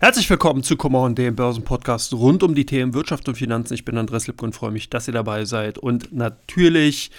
[0.00, 3.74] Herzlich willkommen zu Come On, dem Börsenpodcast rund um die Themen Wirtschaft und Finanzen.
[3.74, 5.76] Ich bin Andres Lipko und freue mich, dass ihr dabei seid.
[5.76, 7.10] Und natürlich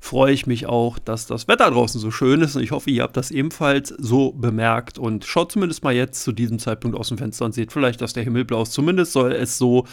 [0.00, 2.54] freue ich mich auch, dass das Wetter draußen so schön ist.
[2.54, 4.98] Und ich hoffe, ihr habt das ebenfalls so bemerkt.
[4.98, 8.12] Und schaut zumindest mal jetzt zu diesem Zeitpunkt aus dem Fenster und seht vielleicht, dass
[8.12, 8.72] der Himmel blau ist.
[8.72, 9.86] Zumindest soll es so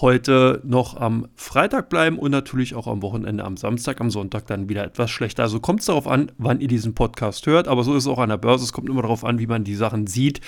[0.00, 4.70] heute noch am Freitag bleiben und natürlich auch am Wochenende, am Samstag, am Sonntag dann
[4.70, 5.44] wieder etwas schlechter.
[5.44, 8.18] Also kommt es darauf an, wann ihr diesen Podcast hört, aber so ist es auch
[8.18, 8.64] an der Börse.
[8.64, 10.40] Es kommt immer darauf an, wie man die Sachen sieht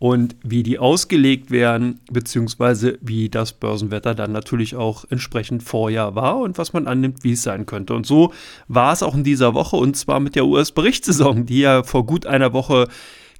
[0.00, 6.38] und wie die ausgelegt werden, beziehungsweise wie das Börsenwetter dann natürlich auch entsprechend Vorjahr war
[6.38, 7.92] und was man annimmt, wie es sein könnte.
[7.92, 8.32] Und so
[8.66, 12.24] war es auch in dieser Woche und zwar mit der US-Berichtssaison, die ja vor gut
[12.24, 12.88] einer Woche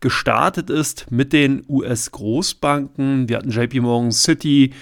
[0.01, 3.31] gestartet ist mit den US-Großbanken.
[3.31, 4.75] Wir hatten JP Morgan City,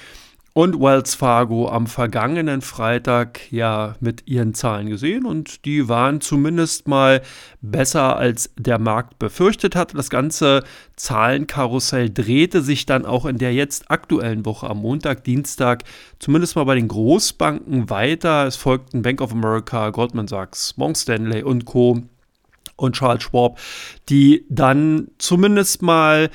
[0.59, 6.89] und Wells Fargo am vergangenen Freitag ja mit ihren Zahlen gesehen und die waren zumindest
[6.89, 7.23] mal
[7.61, 9.97] besser als der Markt befürchtet hatte.
[9.97, 10.65] Das ganze
[10.97, 15.85] Zahlenkarussell drehte sich dann auch in der jetzt aktuellen Woche am Montag, Dienstag
[16.19, 18.45] zumindest mal bei den Großbanken weiter.
[18.45, 22.03] Es folgten Bank of America, Goldman Sachs, Morgan Stanley und Co.
[22.75, 23.61] und Charles Schwab,
[24.09, 26.31] die dann zumindest mal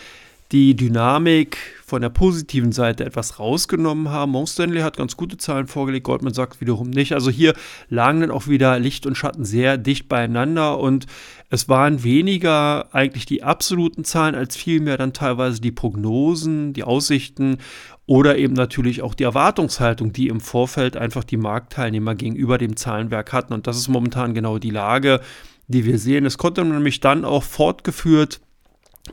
[0.54, 4.34] die Dynamik von der positiven Seite etwas rausgenommen haben.
[4.34, 7.14] Morgan Stanley hat ganz gute Zahlen vorgelegt, Goldman Sachs wiederum nicht.
[7.14, 7.56] Also hier
[7.90, 11.08] lagen dann auch wieder Licht und Schatten sehr dicht beieinander und
[11.50, 17.58] es waren weniger eigentlich die absoluten Zahlen als vielmehr dann teilweise die Prognosen, die Aussichten
[18.06, 23.34] oder eben natürlich auch die Erwartungshaltung, die im Vorfeld einfach die Marktteilnehmer gegenüber dem Zahlenwerk
[23.34, 23.54] hatten.
[23.54, 25.20] Und das ist momentan genau die Lage,
[25.68, 26.28] die wir sehen.
[26.28, 28.40] Es konnte nämlich dann auch fortgeführt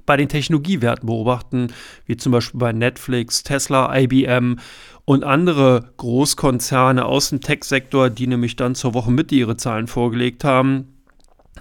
[0.06, 1.68] bei den Technologiewerten beobachten,
[2.06, 4.58] wie zum Beispiel bei Netflix, Tesla, IBM
[5.04, 10.44] und andere Großkonzerne aus dem Tech-Sektor, die nämlich dann zur Woche Mitte ihre Zahlen vorgelegt
[10.44, 11.00] haben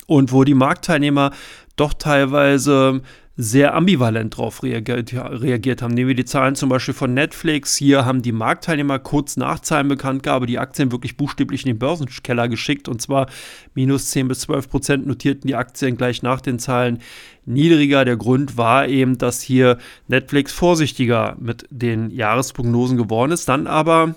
[0.05, 1.31] und wo die Marktteilnehmer
[1.75, 3.01] doch teilweise
[3.41, 5.93] sehr ambivalent darauf reagiert, reagiert, haben.
[5.93, 7.77] Nehmen wir die Zahlen zum Beispiel von Netflix.
[7.77, 12.89] Hier haben die Marktteilnehmer kurz nach Zahlenbekanntgabe die Aktien wirklich buchstäblich in den Börsenkeller geschickt.
[12.89, 13.27] Und zwar
[13.75, 16.99] minus 10 bis 12 Prozent notierten die Aktien gleich nach den Zahlen
[17.45, 18.03] niedriger.
[18.03, 19.77] Der Grund war eben, dass hier
[20.09, 23.47] Netflix vorsichtiger mit den Jahresprognosen geworden ist.
[23.47, 24.15] Dann aber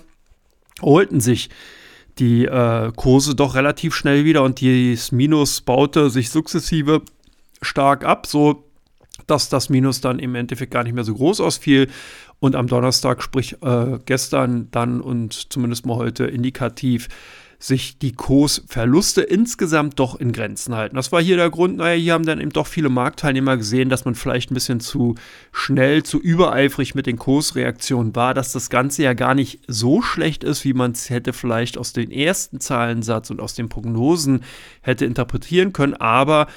[0.81, 1.49] holten sich
[2.19, 7.03] die äh, Kurse doch relativ schnell wieder und das Minus baute sich sukzessive
[7.61, 8.27] stark ab.
[8.27, 8.65] So
[9.27, 11.89] dass das Minus dann im Endeffekt gar nicht mehr so groß ausfiel.
[12.39, 17.07] Und am Donnerstag, sprich äh, gestern dann und zumindest mal heute indikativ,
[17.63, 20.97] sich die Kursverluste insgesamt doch in Grenzen halten.
[20.97, 24.03] Das war hier der Grund, naja, hier haben dann eben doch viele Marktteilnehmer gesehen, dass
[24.03, 25.15] man vielleicht ein bisschen zu
[25.53, 30.43] schnell, zu übereifrig mit den Kursreaktionen war, dass das Ganze ja gar nicht so schlecht
[30.43, 34.43] ist, wie man es hätte vielleicht aus den ersten Zahlensatz und aus den Prognosen
[34.81, 36.47] hätte interpretieren können, aber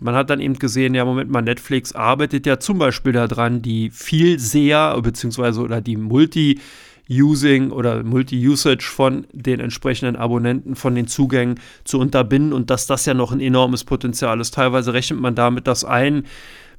[0.00, 3.90] man hat dann eben gesehen, ja, Moment mal, Netflix arbeitet ja zum Beispiel daran, die
[3.90, 11.60] viel sehr, beziehungsweise oder die Multi-Using oder Multi-Usage von den entsprechenden Abonnenten, von den Zugängen
[11.84, 14.54] zu unterbinden und dass das ja noch ein enormes Potenzial ist.
[14.54, 16.24] Teilweise rechnet man damit, dass ein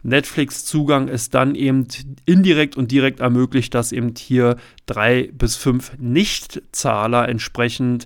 [0.04, 1.88] Netflix-Zugang es dann eben
[2.26, 8.06] indirekt und direkt ermöglicht, dass eben hier drei bis fünf Nichtzahler entsprechend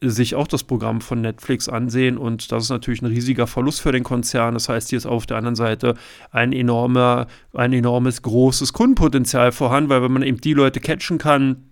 [0.00, 3.92] sich auch das Programm von Netflix ansehen und das ist natürlich ein riesiger Verlust für
[3.92, 4.54] den Konzern.
[4.54, 5.94] Das heißt, hier ist auf der anderen Seite
[6.30, 11.64] ein enormer, ein enormes großes Kundenpotenzial vorhanden, weil wenn man eben die Leute catchen kann,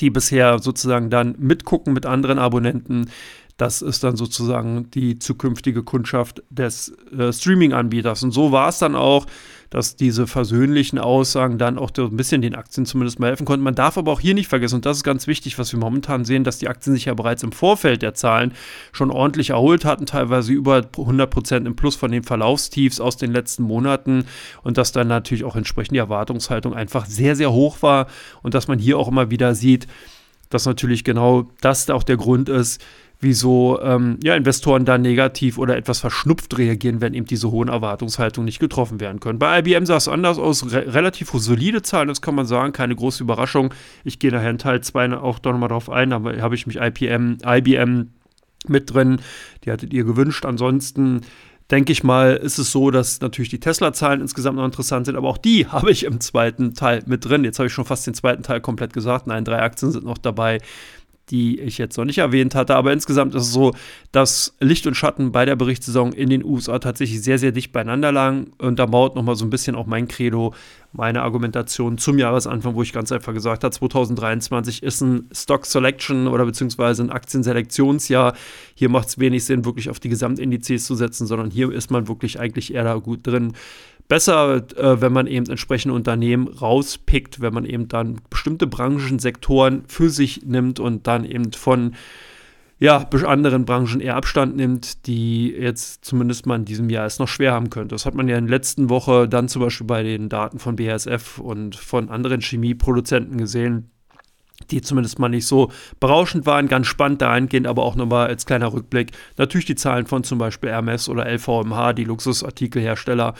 [0.00, 3.10] die bisher sozusagen dann mitgucken mit anderen Abonnenten,
[3.56, 8.22] das ist dann sozusagen die zukünftige Kundschaft des äh, Streaming-Anbieters.
[8.22, 9.26] Und so war es dann auch
[9.74, 13.64] dass diese versöhnlichen Aussagen dann auch ein bisschen den Aktien zumindest mal helfen konnten.
[13.64, 16.24] Man darf aber auch hier nicht vergessen, und das ist ganz wichtig, was wir momentan
[16.24, 18.52] sehen, dass die Aktien sich ja bereits im Vorfeld der Zahlen
[18.92, 23.32] schon ordentlich erholt hatten, teilweise über 100 Prozent im Plus von den Verlaufstiefs aus den
[23.32, 24.26] letzten Monaten
[24.62, 28.06] und dass dann natürlich auch entsprechend die Erwartungshaltung einfach sehr, sehr hoch war
[28.44, 29.88] und dass man hier auch immer wieder sieht,
[30.50, 32.80] dass natürlich genau das auch der Grund ist,
[33.24, 38.44] wieso ähm, ja, Investoren da negativ oder etwas verschnupft reagieren, wenn eben diese hohen Erwartungshaltungen
[38.44, 39.40] nicht getroffen werden können.
[39.40, 42.94] Bei IBM sah es anders aus, re relativ solide Zahlen, das kann man sagen, keine
[42.94, 43.74] große Überraschung.
[44.04, 46.76] Ich gehe nachher in Teil 2 auch doch nochmal drauf ein, da habe ich mich
[46.76, 48.10] IBM, IBM
[48.68, 49.20] mit drin,
[49.64, 50.44] die hattet ihr gewünscht.
[50.44, 51.22] Ansonsten
[51.70, 55.28] denke ich mal, ist es so, dass natürlich die Tesla-Zahlen insgesamt noch interessant sind, aber
[55.28, 57.44] auch die habe ich im zweiten Teil mit drin.
[57.44, 59.26] Jetzt habe ich schon fast den zweiten Teil komplett gesagt.
[59.26, 60.60] Nein, drei Aktien sind noch dabei
[61.30, 62.76] die ich jetzt noch nicht erwähnt hatte.
[62.76, 63.74] Aber insgesamt ist es so,
[64.12, 68.12] dass Licht und Schatten bei der Berichtssaison in den USA tatsächlich sehr, sehr dicht beieinander
[68.12, 68.52] lagen.
[68.58, 70.54] Und da baut nochmal so ein bisschen auch mein Credo,
[70.92, 76.28] meine Argumentation zum Jahresanfang, wo ich ganz einfach gesagt habe, 2023 ist ein Stock Selection
[76.28, 78.34] oder beziehungsweise ein Aktienselektionsjahr.
[78.74, 82.06] Hier macht es wenig Sinn, wirklich auf die Gesamtindizes zu setzen, sondern hier ist man
[82.06, 83.54] wirklich eigentlich eher da gut drin
[84.08, 89.84] besser, äh, wenn man eben entsprechende Unternehmen rauspickt, wenn man eben dann bestimmte Branchen, Sektoren
[89.88, 91.94] für sich nimmt und dann eben von
[92.80, 97.28] ja, anderen Branchen eher Abstand nimmt, die jetzt zumindest mal in diesem Jahr es noch
[97.28, 97.94] schwer haben könnte.
[97.94, 100.76] Das hat man ja in der letzten Woche dann zum Beispiel bei den Daten von
[100.76, 103.90] BASF und von anderen Chemieproduzenten gesehen,
[104.70, 105.70] die zumindest mal nicht so
[106.00, 110.24] berauschend waren, ganz spannend dahingehend, aber auch nochmal als kleiner Rückblick natürlich die Zahlen von
[110.24, 113.34] zum Beispiel Hermes oder LVMH, die Luxusartikelhersteller,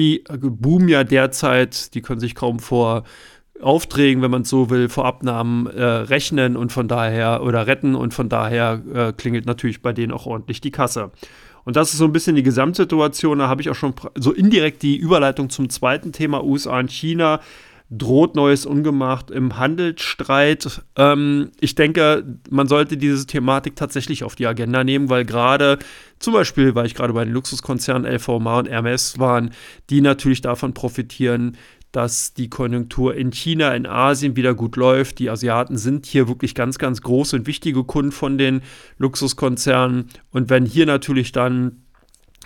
[0.00, 3.04] die boomen ja derzeit, die können sich kaum vor
[3.60, 7.94] Aufträgen, wenn man es so will, vor Abnahmen äh, rechnen und von daher oder retten
[7.94, 11.10] und von daher äh, klingelt natürlich bei denen auch ordentlich die Kasse.
[11.64, 13.38] Und das ist so ein bisschen die Gesamtsituation.
[13.38, 17.40] Da habe ich auch schon so indirekt die Überleitung zum zweiten Thema USA und China
[17.90, 20.82] droht neues Ungemacht im Handelsstreit.
[20.96, 25.78] Ähm, ich denke, man sollte diese Thematik tatsächlich auf die Agenda nehmen, weil gerade
[26.20, 29.50] zum Beispiel, weil ich gerade bei den Luxuskonzernen LVMH und Hermes waren,
[29.90, 31.56] die natürlich davon profitieren,
[31.92, 35.18] dass die Konjunktur in China, in Asien wieder gut läuft.
[35.18, 38.62] Die Asiaten sind hier wirklich ganz, ganz große und wichtige Kunden von den
[38.98, 40.06] Luxuskonzernen.
[40.30, 41.82] Und wenn hier natürlich dann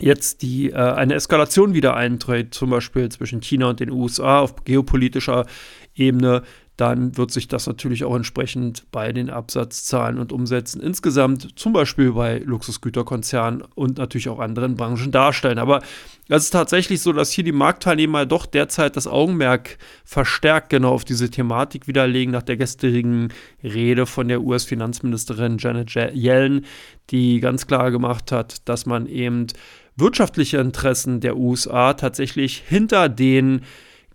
[0.01, 4.65] jetzt die, äh, eine Eskalation wieder eintritt, zum Beispiel zwischen China und den USA auf
[4.65, 5.47] geopolitischer
[5.95, 6.43] Ebene,
[6.77, 12.13] dann wird sich das natürlich auch entsprechend bei den Absatzzahlen und Umsätzen insgesamt, zum Beispiel
[12.13, 15.59] bei Luxusgüterkonzernen und natürlich auch anderen Branchen darstellen.
[15.59, 15.83] Aber
[16.29, 21.05] es ist tatsächlich so, dass hier die Marktteilnehmer doch derzeit das Augenmerk verstärkt genau auf
[21.05, 23.29] diese Thematik widerlegen, nach der gestrigen
[23.63, 26.67] Rede von der US-Finanzministerin Janet Yellen,
[27.11, 29.47] die ganz klar gemacht hat, dass man eben
[29.97, 33.63] wirtschaftliche Interessen der USA tatsächlich hinter den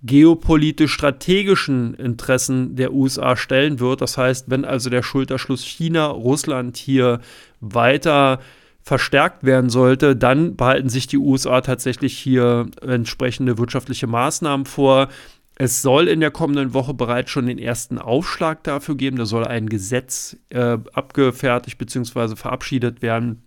[0.01, 4.01] geopolitisch strategischen Interessen der USA stellen wird.
[4.01, 7.19] Das heißt, wenn also der Schulterschluss China-Russland hier
[7.59, 8.39] weiter
[8.81, 15.09] verstärkt werden sollte, dann behalten sich die USA tatsächlich hier entsprechende wirtschaftliche Maßnahmen vor.
[15.55, 19.17] Es soll in der kommenden Woche bereits schon den ersten Aufschlag dafür geben.
[19.17, 22.37] Da soll ein Gesetz äh, abgefertigt bzw.
[22.37, 23.43] verabschiedet werden,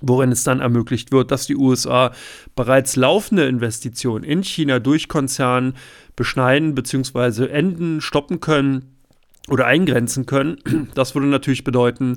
[0.00, 2.12] worin es dann ermöglicht wird, dass die USA
[2.54, 5.74] bereits laufende Investitionen in China durch Konzernen
[6.16, 7.46] beschneiden bzw.
[7.46, 8.96] enden, stoppen können
[9.48, 10.58] oder eingrenzen können.
[10.94, 12.16] Das würde natürlich bedeuten,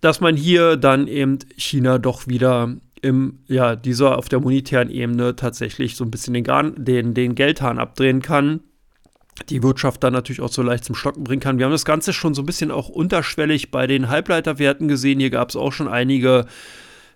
[0.00, 5.36] dass man hier dann eben China doch wieder im, ja, dieser auf der monetären Ebene
[5.36, 6.44] tatsächlich so ein bisschen den,
[6.76, 8.60] den, den Geldhahn abdrehen kann
[9.48, 11.58] die Wirtschaft dann natürlich auch so leicht zum Stocken bringen kann.
[11.58, 15.20] Wir haben das Ganze schon so ein bisschen auch unterschwellig bei den Halbleiterwerten gesehen.
[15.20, 16.46] Hier gab es auch schon einige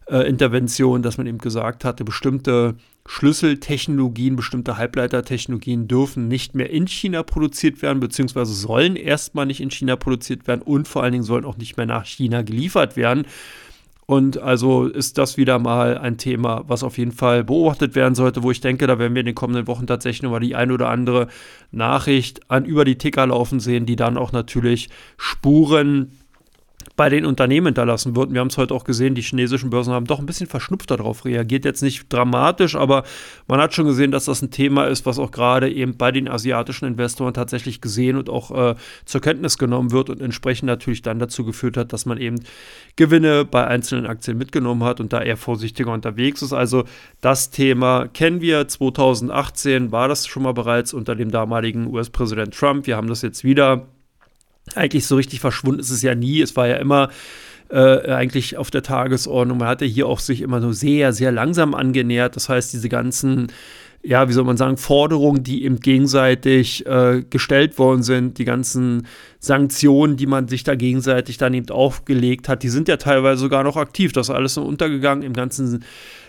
[0.07, 2.75] äh, Interventionen, dass man eben gesagt hatte, bestimmte
[3.07, 9.71] Schlüsseltechnologien, bestimmte Halbleitertechnologien dürfen nicht mehr in China produziert werden, beziehungsweise sollen erstmal nicht in
[9.71, 13.27] China produziert werden und vor allen Dingen sollen auch nicht mehr nach China geliefert werden.
[14.11, 18.43] Und also ist das wieder mal ein Thema, was auf jeden Fall beobachtet werden sollte,
[18.43, 20.89] wo ich denke, da werden wir in den kommenden Wochen tatsächlich nochmal die ein oder
[20.89, 21.29] andere
[21.73, 24.89] Nachricht an über die Ticker laufen sehen, die dann auch natürlich
[25.19, 26.13] Spuren
[26.99, 28.33] bei den Unternehmen hinterlassen wird.
[28.33, 31.25] Wir haben es heute auch gesehen, die chinesischen Börsen haben doch ein bisschen verschnupft darauf
[31.25, 31.65] reagiert.
[31.65, 33.05] Jetzt nicht dramatisch, aber
[33.47, 36.27] man hat schon gesehen, dass das ein Thema ist, was auch gerade eben bei den
[36.27, 38.75] asiatischen Investoren tatsächlich gesehen und auch äh,
[39.05, 42.41] zur Kenntnis genommen wird und entsprechend natürlich dann dazu geführt hat, dass man eben
[42.97, 46.53] Gewinne bei einzelnen Aktien mitgenommen hat und da eher vorsichtiger unterwegs ist.
[46.53, 46.83] Also
[47.21, 48.67] das Thema kennen wir.
[48.67, 52.89] 2018 war das schon mal bereits unter dem damaligen US-Präsident Trump.
[52.89, 53.87] Wir haben das jetzt wieder
[54.75, 56.41] eigentlich so richtig verschwunden ist es ja nie.
[56.41, 57.11] Es war ja immer
[57.71, 59.59] äh, eigentlich auf der Tagesordnung.
[59.59, 62.37] Man hatte hier auch sich immer so sehr, sehr langsam angenähert.
[62.37, 63.49] Das heißt, diese ganzen
[64.03, 69.07] ja, wie soll man sagen, Forderungen, die eben gegenseitig äh, gestellt worden sind, die ganzen
[69.41, 73.65] Sanktionen, die man sich da gegenseitig dann eben aufgelegt hat, die sind ja teilweise sogar
[73.65, 74.13] noch aktiv.
[74.13, 75.85] Das ist alles so untergegangen im ganzen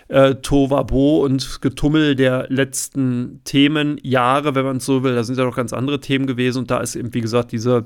[0.08, 5.14] äh, Tovabo und Getummel der letzten Themenjahre, wenn man es so will.
[5.14, 7.86] Da sind ja noch ganz andere Themen gewesen und da ist eben, wie gesagt, diese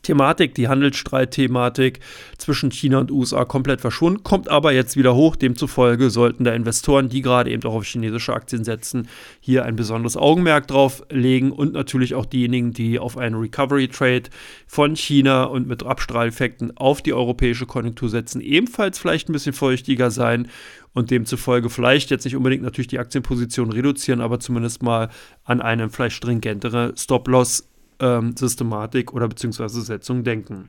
[0.00, 2.00] Thematik, die Handelsstreit-Thematik
[2.38, 5.36] zwischen China und USA komplett verschwunden, kommt aber jetzt wieder hoch.
[5.36, 9.08] Demzufolge sollten da Investoren, die gerade eben auch auf chinesische Aktien setzen,
[9.40, 14.30] hier ein besonderes Augenmerk drauf legen und natürlich auch diejenigen, die auf einen Recovery-Trade
[14.66, 20.10] von China und mit Abstrahleffekten auf die europäische Konjunktur setzen, ebenfalls vielleicht ein bisschen vorsichtiger
[20.10, 20.48] sein
[20.94, 25.10] und demzufolge vielleicht jetzt nicht unbedingt natürlich die Aktienposition reduzieren, aber zumindest mal
[25.44, 27.71] an eine vielleicht stringentere Stop-Loss
[28.02, 30.68] ähm, Systematik oder beziehungsweise Setzung denken.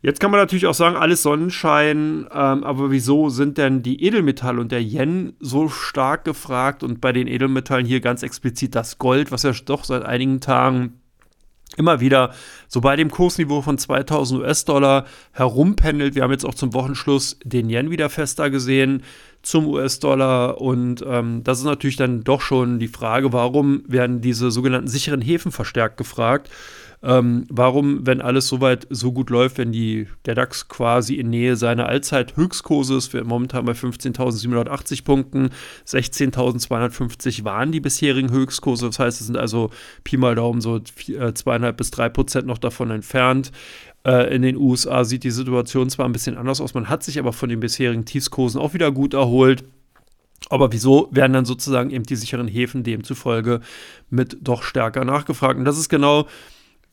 [0.00, 4.60] Jetzt kann man natürlich auch sagen, alles Sonnenschein, ähm, aber wieso sind denn die Edelmetalle
[4.60, 9.32] und der Yen so stark gefragt und bei den Edelmetallen hier ganz explizit das Gold,
[9.32, 11.00] was ja doch seit einigen Tagen
[11.76, 12.32] immer wieder
[12.68, 16.14] so bei dem Kursniveau von 2000 US-Dollar herumpendelt.
[16.14, 19.02] Wir haben jetzt auch zum Wochenschluss den Yen wieder fester gesehen
[19.48, 24.50] zum US-Dollar und ähm, das ist natürlich dann doch schon die Frage, warum werden diese
[24.50, 26.50] sogenannten sicheren Häfen verstärkt gefragt?
[27.00, 31.54] Ähm, warum, wenn alles soweit so gut läuft, wenn die, der DAX quasi in Nähe
[31.54, 35.50] seiner Allzeit-Höchstkurse ist, wir momentan bei 15.780 Punkten,
[35.86, 39.70] 16.250 waren die bisherigen Höchstkurse, das heißt, es sind also
[40.02, 43.52] Pi mal Daumen so äh, zweieinhalb bis drei Prozent noch davon entfernt.
[44.06, 47.18] Äh, in den USA sieht die Situation zwar ein bisschen anders aus, man hat sich
[47.18, 49.64] aber von den bisherigen Tiefskursen auch wieder gut erholt.
[50.50, 53.60] Aber wieso werden dann sozusagen eben die sicheren Häfen demzufolge
[54.08, 55.58] mit doch stärker nachgefragt?
[55.58, 56.26] Und das ist genau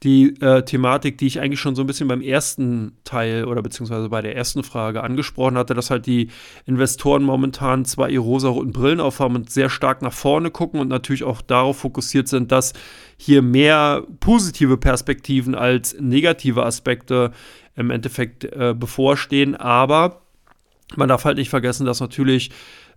[0.06, 4.08] die äh, Thematik, die ich eigentlich schon so ein bisschen beim ersten Teil oder beziehungsweise
[4.08, 6.30] bei der ersten Frage angesprochen hatte, dass halt die
[6.66, 11.24] Investoren momentan zwar ihre rosa-roten Brillen aufhaben und sehr stark nach vorne gucken und natürlich
[11.24, 12.74] auch darauf fokussiert sind, dass
[13.18, 17.32] hier mehr positive Perspektiven als negative Aspekte
[17.76, 19.56] im Endeffekt äh, bevorstehen.
[19.56, 20.22] Aber
[20.96, 22.52] man darf halt nicht vergessen, dass natürlich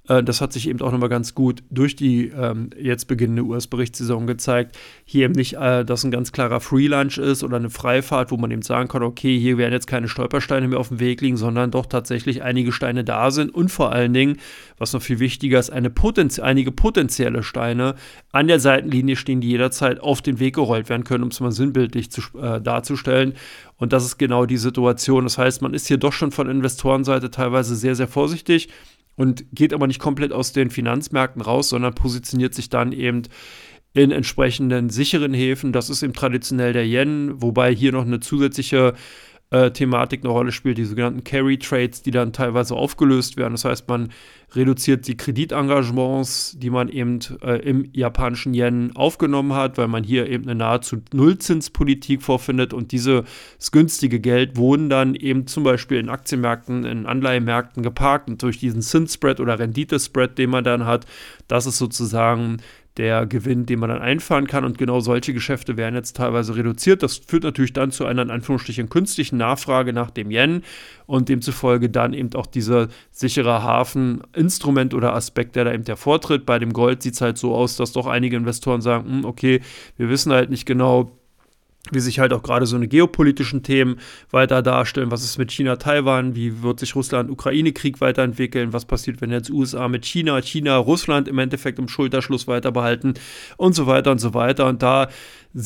[0.09, 4.27] äh, das hat sich eben auch nochmal ganz gut durch die ähm, jetzt beginnende US-Berichtssaison
[4.27, 4.77] gezeigt.
[5.05, 8.51] Hier eben nicht, äh, dass ein ganz klarer Free-Lunch ist oder eine Freifahrt, wo man
[8.51, 11.71] eben sagen kann, okay, hier werden jetzt keine Stolpersteine mehr auf dem Weg liegen, sondern
[11.71, 14.39] doch tatsächlich einige Steine da sind und vor allen Dingen,
[14.79, 17.95] was noch viel wichtiger ist, eine Potenz einige potenzielle Steine
[18.33, 21.53] an der Seitenlinie stehen, die jederzeit auf den Weg gerollt werden können, um es mal
[21.53, 23.35] sinnbildlich zu, äh, darzustellen.
[23.77, 25.25] Und das ist genau die Situation.
[25.25, 28.69] Das heißt, man ist hier doch schon von Investorenseite teilweise sehr, sehr vorsichtig
[29.19, 33.23] und geht aber nicht komplett aus den Finanzmärkten raus, sondern positioniert sich dann eben
[33.93, 35.73] in entsprechenden sicheren Häfen.
[35.73, 38.95] Das ist eben traditionell der Yen, wobei hier noch eine zusätzliche
[39.51, 43.55] äh, Thematik eine Rolle spielt, die sogenannten Carry Trades, die dann teilweise aufgelöst werden.
[43.55, 44.11] Das heißt, man
[44.55, 50.29] reduziert die Kreditengagements, die man eben äh, im japanischen Yen aufgenommen hat, weil man hier
[50.29, 53.25] eben eine nahezu Nullzinspolitik vorfindet und dieses
[53.73, 58.81] günstige Geld wurden dann eben zum Beispiel in Aktienmärkten, in Anleihenmärkten geparkt und durch diesen
[58.81, 61.07] Zinsspread oder Renditespread, den man dann hat,
[61.47, 62.59] das ist sozusagen
[62.99, 64.65] der Gewinn, den man dann einfahren kann.
[64.65, 67.03] Und genau solche Geschäfte werden jetzt teilweise reduziert.
[67.03, 70.63] Das führt natürlich dann zu einer in Anführungsstrichen künstlichen Nachfrage nach dem Yen
[71.07, 76.45] und demzufolge dann eben auch dieser sichere Hafen-Instrument oder Aspekt, der da eben hervortritt.
[76.45, 79.61] Bei dem Gold sieht es halt so aus, dass doch einige Investoren sagen, hm, okay,
[79.97, 81.18] wir wissen halt nicht genau,
[81.95, 83.97] wie sich halt auch gerade so eine geopolitischen Themen
[84.31, 85.11] weiter darstellen.
[85.11, 86.35] Was ist mit China, Taiwan?
[86.35, 88.73] Wie wird sich Russland-Ukraine-Krieg weiterentwickeln?
[88.73, 93.15] Was passiert, wenn jetzt USA mit China, China, Russland im Endeffekt im Schulterschluss weiter behalten
[93.57, 94.67] und so weiter und so weiter.
[94.67, 95.09] Und da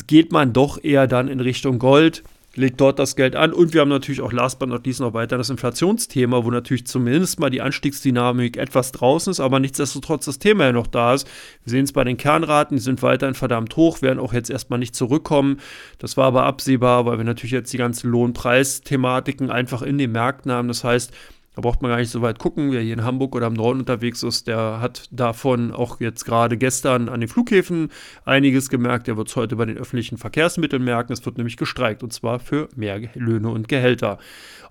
[0.07, 2.23] geht man doch eher dann in Richtung Gold
[2.55, 3.51] legt dort das Geld an.
[3.51, 6.85] Und wir haben natürlich auch last but not least noch weiter das Inflationsthema, wo natürlich
[6.85, 11.27] zumindest mal die Anstiegsdynamik etwas draußen ist, aber nichtsdestotrotz das Thema ja noch da ist.
[11.63, 14.79] Wir sehen es bei den Kernraten, die sind weiterhin verdammt hoch, werden auch jetzt erstmal
[14.79, 15.59] nicht zurückkommen.
[15.97, 20.51] Das war aber absehbar, weil wir natürlich jetzt die ganzen Lohnpreisthematiken einfach in den Märkten
[20.51, 20.67] haben.
[20.67, 21.11] Das heißt,
[21.55, 22.71] da braucht man gar nicht so weit gucken.
[22.71, 26.57] Wer hier in Hamburg oder im Norden unterwegs ist, der hat davon auch jetzt gerade
[26.57, 27.89] gestern an den Flughäfen
[28.25, 29.07] einiges gemerkt.
[29.07, 31.13] Der wird es heute bei den öffentlichen Verkehrsmitteln merken.
[31.13, 34.17] Es wird nämlich gestreikt und zwar für mehr Löhne und Gehälter.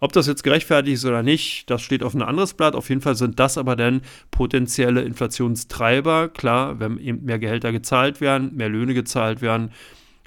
[0.00, 2.74] Ob das jetzt gerechtfertigt ist oder nicht, das steht auf ein anderes Blatt.
[2.74, 6.30] Auf jeden Fall sind das aber dann potenzielle Inflationstreiber.
[6.30, 9.70] Klar, wenn eben mehr Gehälter gezahlt werden, mehr Löhne gezahlt werden,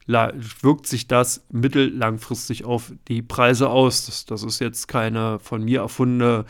[0.07, 4.05] wirkt sich das mittellangfristig auf die Preise aus.
[4.05, 6.45] Das, das ist jetzt keine von mir erfundene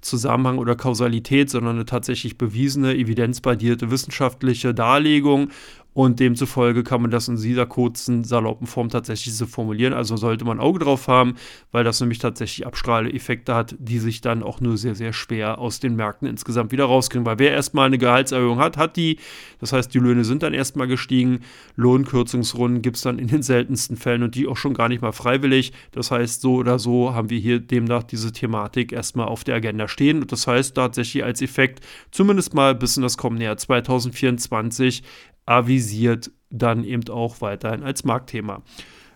[0.00, 5.50] Zusammenhang oder Kausalität, sondern eine tatsächlich bewiesene, evidenzbasierte wissenschaftliche Darlegung.
[5.92, 9.92] Und demzufolge kann man das in dieser kurzen, saloppen Form tatsächlich so formulieren.
[9.92, 11.34] Also sollte man Auge drauf haben,
[11.72, 15.80] weil das nämlich tatsächlich Abstrahleffekte hat, die sich dann auch nur sehr, sehr schwer aus
[15.80, 17.26] den Märkten insgesamt wieder rauskriegen.
[17.26, 19.18] Weil wer erstmal eine Gehaltserhöhung hat, hat die.
[19.58, 21.40] Das heißt, die Löhne sind dann erstmal gestiegen.
[21.74, 25.12] Lohnkürzungsrunden gibt es dann in den seltensten Fällen und die auch schon gar nicht mal
[25.12, 25.72] freiwillig.
[25.90, 29.88] Das heißt, so oder so haben wir hier demnach diese Thematik erstmal auf der Agenda
[29.88, 30.22] stehen.
[30.22, 35.02] Und das heißt tatsächlich als Effekt, zumindest mal bis in das kommende Jahr 2024,
[35.46, 38.62] avisiert dann eben auch weiterhin als Marktthema.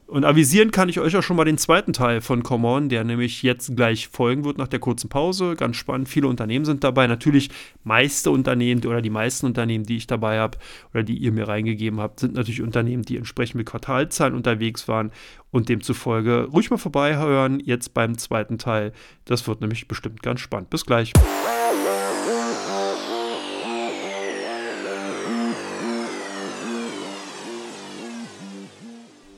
[0.06, 3.04] Und avisieren kann ich euch auch schon mal den zweiten Teil von Come On, der
[3.04, 5.54] nämlich jetzt gleich folgen wird nach der kurzen Pause.
[5.56, 7.06] Ganz spannend, viele Unternehmen sind dabei.
[7.06, 7.48] Natürlich
[7.84, 10.58] meiste Unternehmen oder die meisten Unternehmen, die ich dabei habe
[10.92, 15.10] oder die ihr mir reingegeben habt, sind natürlich Unternehmen, die entsprechend mit Quartalzahlen unterwegs waren
[15.50, 18.92] und demzufolge ruhig mal vorbeihören jetzt beim zweiten Teil.
[19.24, 20.68] Das wird nämlich bestimmt ganz spannend.
[20.68, 21.14] Bis gleich.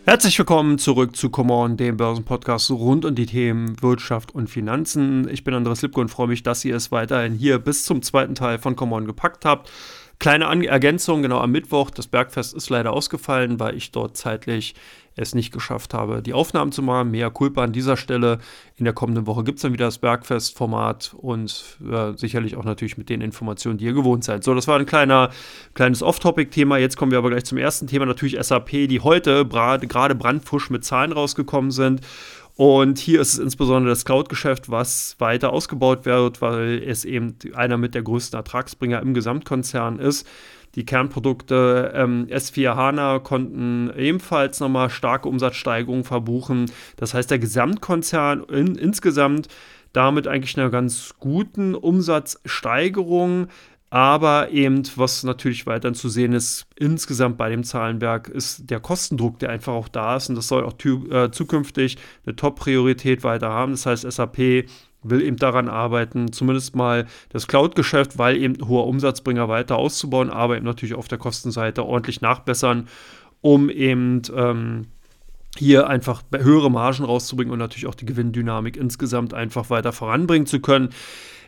[0.09, 5.29] Herzlich willkommen zurück zu Come On, dem Börsenpodcast rund um die Themen Wirtschaft und Finanzen.
[5.29, 8.37] Ich bin Andreas Lipko und freue mich, dass ihr es weiterhin hier bis zum zweiten
[8.37, 9.69] Teil von Come On gepackt habt.
[10.19, 14.75] Kleine An Ergänzung, genau am Mittwoch, das Bergfest ist leider ausgefallen, weil ich dort zeitlich
[15.17, 17.11] es nicht geschafft habe, die Aufnahmen zu machen.
[17.11, 18.39] Mehr Culpa an dieser Stelle.
[18.77, 22.99] In der kommenden Woche gibt es dann wieder das Bergfest-Format und äh, sicherlich auch natürlich
[22.99, 24.45] mit den Informationen, die ihr gewohnt seid.
[24.45, 25.31] So, das war ein kleiner,
[25.73, 26.77] kleines Off-Topic-Thema.
[26.77, 30.85] Jetzt kommen wir aber gleich zum ersten Thema, natürlich SAP, die heute gerade brandfusch mit
[30.85, 32.03] Zahlen rausgekommen sind.
[32.57, 37.77] Und hier ist es insbesondere das Cloud-Geschäft, was weiter ausgebaut wird, weil es eben einer
[37.77, 40.27] mit der größten Ertragsbringer im Gesamtkonzern ist.
[40.75, 46.71] Die Kernprodukte ähm, S4 HANA konnten ebenfalls nochmal starke Umsatzsteigerungen verbuchen.
[46.97, 49.49] Das heißt, der Gesamtkonzern in, insgesamt
[49.93, 53.49] damit eigentlich eine ganz guten Umsatzsteigerung.
[53.97, 59.39] Aber eben, was natürlich weiterhin zu sehen ist, insgesamt bei dem Zahlenberg, ist der Kostendruck,
[59.39, 60.29] der einfach auch da ist.
[60.29, 63.73] Und das soll auch äh, zukünftig eine Top-Priorität weiter haben.
[63.73, 64.67] Das heißt, SAP
[65.03, 70.59] will eben daran arbeiten, zumindest mal das Cloud-Geschäft, weil eben hoher Umsatzbringer weiter auszubauen, aber
[70.59, 72.89] eben natürlich auf der Kostenseite ordentlich nachbessern,
[73.41, 74.89] um eben ähm,
[75.57, 80.61] hier einfach höhere Margen rauszubringen und natürlich auch die Gewinndynamik insgesamt einfach weiter voranbringen zu
[80.61, 80.91] können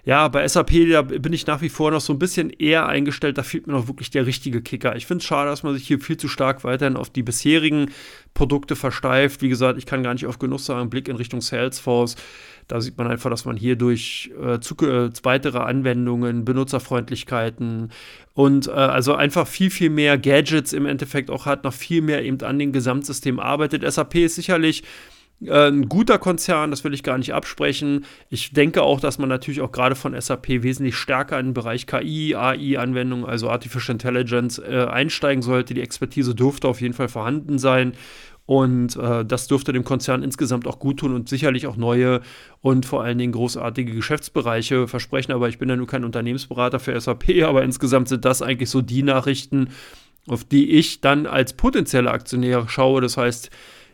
[0.04, 3.38] ja, bei SAP, da bin ich nach wie vor noch so ein bisschen eher eingestellt.
[3.38, 4.96] Da fehlt mir noch wirklich der richtige Kicker.
[4.96, 7.90] Ich finde es schade, dass man sich hier viel zu stark weiterhin auf die bisherigen
[8.34, 9.42] Produkte versteift.
[9.42, 12.16] Wie gesagt, ich kann gar nicht auf Genuss sagen, Blick in Richtung Salesforce.
[12.68, 17.90] Da sieht man einfach, dass man hier durch äh, äh, weitere Anwendungen, Benutzerfreundlichkeiten
[18.34, 22.24] und äh, also einfach viel, viel mehr Gadgets im Endeffekt auch hat, noch viel mehr
[22.24, 23.90] eben an dem Gesamtsystem arbeitet.
[23.90, 24.84] SAP ist sicherlich
[25.40, 28.04] ein guter Konzern, das will ich gar nicht absprechen.
[28.28, 31.86] Ich denke auch, dass man natürlich auch gerade von SAP wesentlich stärker in den Bereich
[31.86, 35.74] KI, AI-Anwendungen, also Artificial Intelligence, äh, einsteigen sollte.
[35.74, 37.92] Die Expertise dürfte auf jeden Fall vorhanden sein.
[38.46, 42.22] Und äh, das dürfte dem Konzern insgesamt auch gut tun und sicherlich auch neue
[42.62, 45.32] und vor allen Dingen großartige Geschäftsbereiche versprechen.
[45.32, 48.80] Aber ich bin ja nur kein Unternehmensberater für SAP, aber insgesamt sind das eigentlich so
[48.80, 49.68] die Nachrichten,
[50.26, 53.02] auf die ich dann als potenzielle Aktionär schaue.
[53.02, 53.50] Das heißt,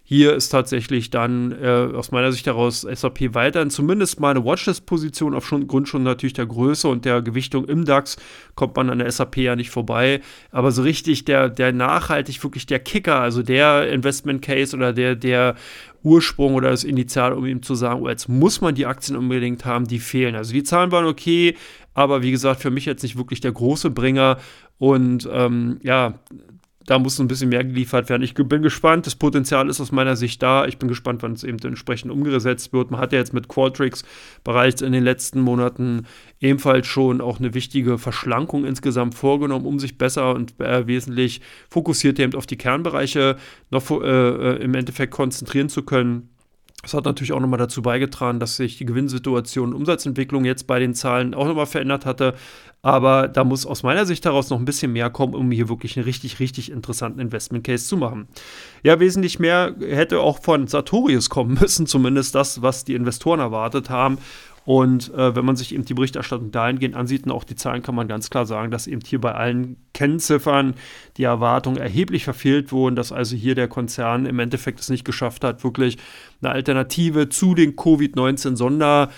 [0.07, 5.35] hier ist tatsächlich dann äh, aus meiner Sicht heraus SAP weiterhin zumindest mal eine Watchlist-Position
[5.35, 8.19] auf schon, Grund schon natürlich der Größe und der Gewichtung im DAX
[8.55, 10.21] kommt man an der SAP ja nicht vorbei.
[10.51, 15.17] Aber so richtig der, der nachhaltig wirklich der Kicker, also der Investment Case oder der,
[15.17, 15.55] der
[16.03, 19.65] Ursprung oder das Initial, um ihm zu sagen, oh, jetzt muss man die Aktien unbedingt
[19.65, 20.35] haben, die fehlen.
[20.35, 21.57] Also die Zahlen waren okay,
[21.95, 24.37] aber wie gesagt, für mich jetzt nicht wirklich der große Bringer.
[24.77, 26.19] Und ähm, ja,
[26.87, 28.23] da muss ein bisschen mehr geliefert werden.
[28.23, 29.07] Ich bin gespannt.
[29.07, 30.67] Das Potenzial ist aus meiner Sicht da.
[30.67, 32.91] Ich bin gespannt, wann es eben entsprechend umgesetzt wird.
[32.91, 34.05] Man hat ja jetzt mit Qualtrics
[34.43, 36.07] bereits in den letzten Monaten
[36.41, 42.19] ebenfalls schon auch eine wichtige Verschlankung insgesamt vorgenommen, um sich besser und äh, wesentlich fokussiert
[42.19, 43.37] eben auf die Kernbereiche
[43.71, 46.34] noch äh, äh, im Endeffekt konzentrieren zu können.
[46.85, 50.79] Das hat natürlich auch nochmal dazu beigetragen, dass sich die Gewinnsituation und Umsatzentwicklung jetzt bei
[50.79, 52.35] den Zahlen auch nochmal verändert hatte.
[52.83, 55.97] Aber da muss aus meiner Sicht daraus noch ein bisschen mehr kommen, um hier wirklich
[55.97, 58.29] einen richtig, richtig interessanten Investment Case zu machen.
[58.83, 63.89] Ja, wesentlich mehr hätte auch von Sartorius kommen müssen, zumindest das, was die Investoren erwartet
[63.89, 64.19] haben.
[64.65, 67.95] Und äh, wenn man sich eben die Berichterstattung dahingehend ansieht und auch die Zahlen, kann
[67.95, 70.75] man ganz klar sagen, dass eben hier bei allen Kennziffern
[71.19, 75.45] die Erwartungen erheblich verfehlt wurden, dass also hier der Konzern im Endeffekt es nicht geschafft
[75.45, 75.99] hat, wirklich
[76.41, 79.11] eine Alternative zu den Covid-19-Sonder-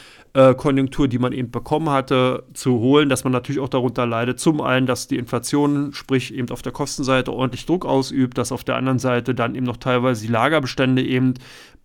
[0.57, 4.39] Konjunktur, die man eben bekommen hatte, zu holen, dass man natürlich auch darunter leidet.
[4.39, 8.63] Zum einen, dass die Inflation, sprich eben auf der Kostenseite ordentlich Druck ausübt, dass auf
[8.63, 11.35] der anderen Seite dann eben noch teilweise die Lagerbestände eben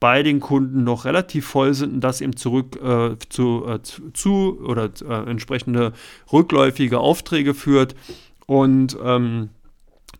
[0.02, 3.80] bei den Kunden noch relativ voll sind und das eben zurück äh, zu, äh,
[4.14, 5.94] zu, oder äh, entsprechende
[6.34, 7.96] rückläufige Aufträge führt.
[8.48, 9.50] Und ähm,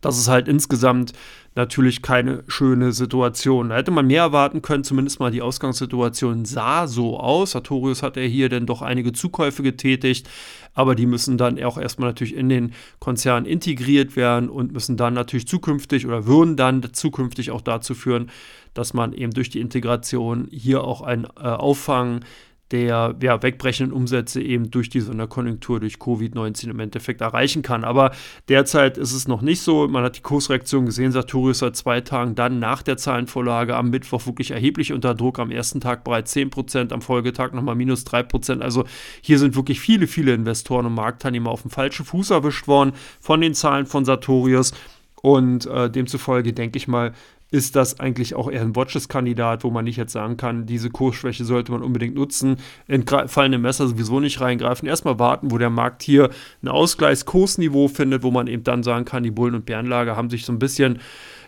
[0.02, 1.14] das ist halt insgesamt
[1.56, 3.70] natürlich keine schöne Situation.
[3.70, 7.52] Da hätte man mehr erwarten können, zumindest mal die Ausgangssituation sah so aus.
[7.52, 10.30] Sartorius hat ja hier dann doch einige Zukäufe getätigt,
[10.74, 15.14] aber die müssen dann auch erstmal natürlich in den Konzern integriert werden und müssen dann
[15.14, 18.32] natürlich zukünftig oder würden dann zukünftig auch dazu führen,
[18.74, 22.24] dass man eben durch die Integration hier auch ein äh, Auffangen
[22.72, 27.84] der ja, wegbrechenden Umsätze eben durch die Sonderkonjunktur, durch Covid-19 im Endeffekt erreichen kann.
[27.84, 28.12] Aber
[28.48, 29.88] derzeit ist es noch nicht so.
[29.88, 31.12] Man hat die Kursreaktion gesehen.
[31.12, 35.40] Sartorius seit zwei Tagen dann nach der Zahlenvorlage am Mittwoch wirklich erheblich unter Druck.
[35.40, 38.62] Am ersten Tag bereits 10%, am Folgetag nochmal minus 3%.
[38.62, 38.86] Also
[39.22, 43.42] hier sind wirklich viele, viele Investoren und Marktteilnehmer auf dem falschen Fuß erwischt worden von
[43.42, 44.74] den Zahlen von Sartorius.
[45.22, 47.14] Und äh, demzufolge denke ich mal,
[47.52, 51.44] ist das eigentlich auch eher ein Watches-Kandidat, wo man nicht jetzt sagen kann, diese Kursschwäche
[51.44, 52.56] sollte man unbedingt nutzen,
[52.88, 54.88] in fallende Messer sowieso nicht reingreifen.
[54.88, 56.30] Erstmal warten, wo der Markt hier
[56.64, 60.46] ein Ausgleichskursniveau findet, wo man eben dann sagen kann, die Bullen- und Bärenlager haben sich
[60.46, 61.00] so ein bisschen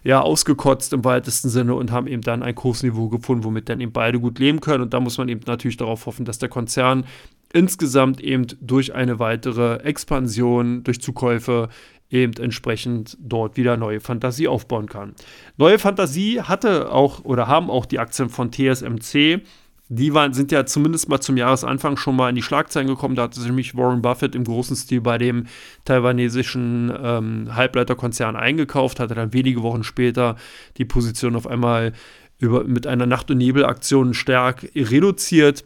[0.03, 3.93] ja ausgekotzt im weitesten Sinne und haben eben dann ein Kursniveau gefunden, womit dann eben
[3.93, 4.83] beide gut leben können.
[4.83, 7.05] Und da muss man eben natürlich darauf hoffen, dass der Konzern
[7.53, 11.69] insgesamt eben durch eine weitere Expansion, durch Zukäufe
[12.13, 15.15] eben entsprechend dort wieder neue Fantasie aufbauen kann.
[15.57, 19.41] Neue Fantasie hatte auch oder haben auch die Aktien von TSMC.
[19.89, 23.15] Die waren, sind ja zumindest mal zum Jahresanfang schon mal in die Schlagzeilen gekommen.
[23.15, 25.47] Da hatte sich nämlich Warren Buffett im großen Stil bei dem
[25.85, 30.35] taiwanesischen ähm, Halbleiterkonzern eingekauft, hatte dann wenige Wochen später
[30.77, 31.93] die Position auf einmal
[32.39, 35.65] über, mit einer Nacht- und Nebelaktion stark reduziert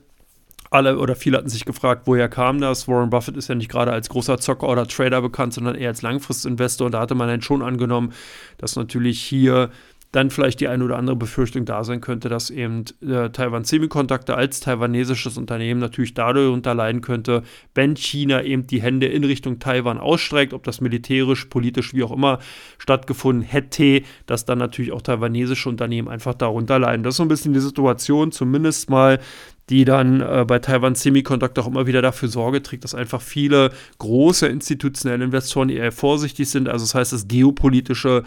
[0.70, 2.88] alle oder viele hatten sich gefragt, woher kam das?
[2.88, 6.02] Warren Buffett ist ja nicht gerade als großer Zocker oder Trader bekannt, sondern eher als
[6.02, 6.88] Langfristinvestor.
[6.88, 8.14] Und da hatte man dann schon angenommen,
[8.58, 9.70] dass natürlich hier
[10.12, 14.38] dann vielleicht die eine oder andere Befürchtung da sein könnte, dass eben äh, Taiwan Semiconductor
[14.38, 17.44] als taiwanesisches Unternehmen natürlich darunter leiden könnte,
[17.76, 22.12] wenn China eben die Hände in Richtung Taiwan ausstreckt, ob das militärisch, politisch, wie auch
[22.12, 22.40] immer
[22.78, 27.04] stattgefunden hätte, dass dann natürlich auch taiwanesische Unternehmen einfach darunter leiden.
[27.04, 29.20] Das ist so ein bisschen die Situation, zumindest mal
[29.70, 33.72] die dann äh, bei Taiwan Semiconductor auch immer wieder dafür Sorge trägt, dass einfach viele
[33.98, 36.70] große institutionelle Investoren eher vorsichtig sind.
[36.70, 38.24] Also das heißt, das geopolitische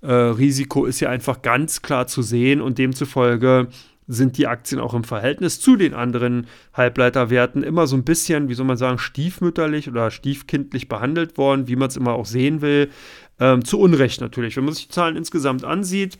[0.00, 3.68] äh, Risiko ist ja einfach ganz klar zu sehen und demzufolge
[4.10, 8.54] sind die Aktien auch im Verhältnis zu den anderen Halbleiterwerten immer so ein bisschen, wie
[8.54, 12.90] soll man sagen, stiefmütterlich oder stiefkindlich behandelt worden, wie man es immer auch sehen will.
[13.38, 14.56] Ähm, zu Unrecht natürlich.
[14.56, 16.18] Wenn man sich die Zahlen insgesamt ansieht,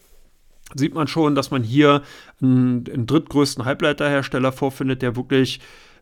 [0.75, 2.03] sieht man schon, dass man hier
[2.41, 5.61] einen, einen drittgrößten Halbleiterhersteller vorfindet, der wirklich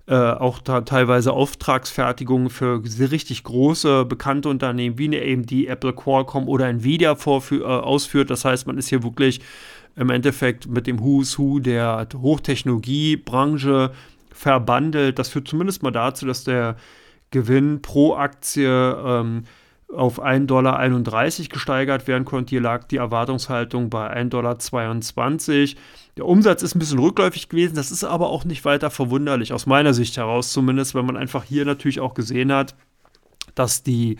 [0.08, 6.68] äh, auch teilweise Auftragsfertigungen für richtig große, bekannte Unternehmen wie eine AMD, Apple, Qualcomm oder
[6.68, 8.30] Nvidia äh, ausführt.
[8.30, 9.40] Das heißt, man ist hier wirklich
[9.96, 13.92] im Endeffekt mit dem Who's Who der Hochtechnologiebranche
[14.30, 15.18] verbandelt.
[15.18, 16.76] Das führt zumindest mal dazu, dass der
[17.30, 19.44] Gewinn pro Aktie ähm,
[19.92, 22.50] auf 1,31 Dollar gesteigert werden konnte.
[22.50, 25.82] Hier lag die Erwartungshaltung bei 1,22 Dollar.
[26.16, 29.66] Der Umsatz ist ein bisschen rückläufig gewesen, das ist aber auch nicht weiter verwunderlich, aus
[29.66, 32.74] meiner Sicht heraus zumindest, weil man einfach hier natürlich auch gesehen hat,
[33.54, 34.16] dass die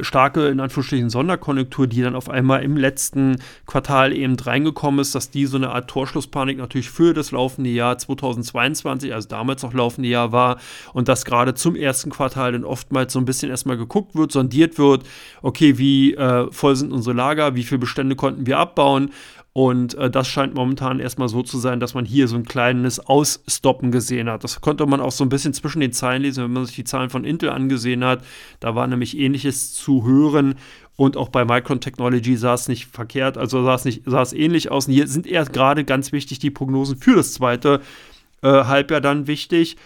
[0.00, 5.30] starke, in Anführungsstrichen, Sonderkonjunktur, die dann auf einmal im letzten Quartal eben reingekommen ist, dass
[5.30, 10.08] die so eine Art Torschlusspanik natürlich für das laufende Jahr 2022, also damals noch laufende
[10.08, 10.58] Jahr war
[10.92, 14.78] und dass gerade zum ersten Quartal dann oftmals so ein bisschen erstmal geguckt wird, sondiert
[14.78, 15.04] wird,
[15.42, 19.10] okay, wie äh, voll sind unsere Lager, wie viele Bestände konnten wir abbauen
[19.58, 23.00] und äh, das scheint momentan erstmal so zu sein, dass man hier so ein kleines
[23.00, 24.44] Ausstoppen gesehen hat.
[24.44, 26.84] Das konnte man auch so ein bisschen zwischen den Zeilen lesen, wenn man sich die
[26.84, 28.22] Zahlen von Intel angesehen hat.
[28.60, 30.54] Da war nämlich ähnliches zu hören.
[30.94, 34.32] Und auch bei Micron Technology sah es nicht verkehrt, also sah es, nicht, sah es
[34.32, 34.86] ähnlich aus.
[34.86, 37.80] Und hier sind erst gerade ganz wichtig die Prognosen für das zweite
[38.42, 39.76] äh, Halbjahr dann wichtig.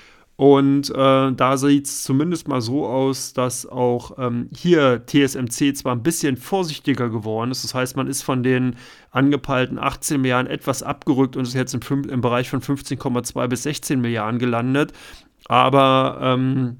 [0.42, 5.94] Und äh, da sieht es zumindest mal so aus, dass auch ähm, hier TSMC zwar
[5.94, 7.62] ein bisschen vorsichtiger geworden ist.
[7.62, 8.74] Das heißt, man ist von den
[9.12, 14.00] angepeilten 18 Milliarden etwas abgerückt und ist jetzt im, im Bereich von 15,2 bis 16
[14.00, 14.92] Milliarden gelandet.
[15.46, 16.78] Aber ähm,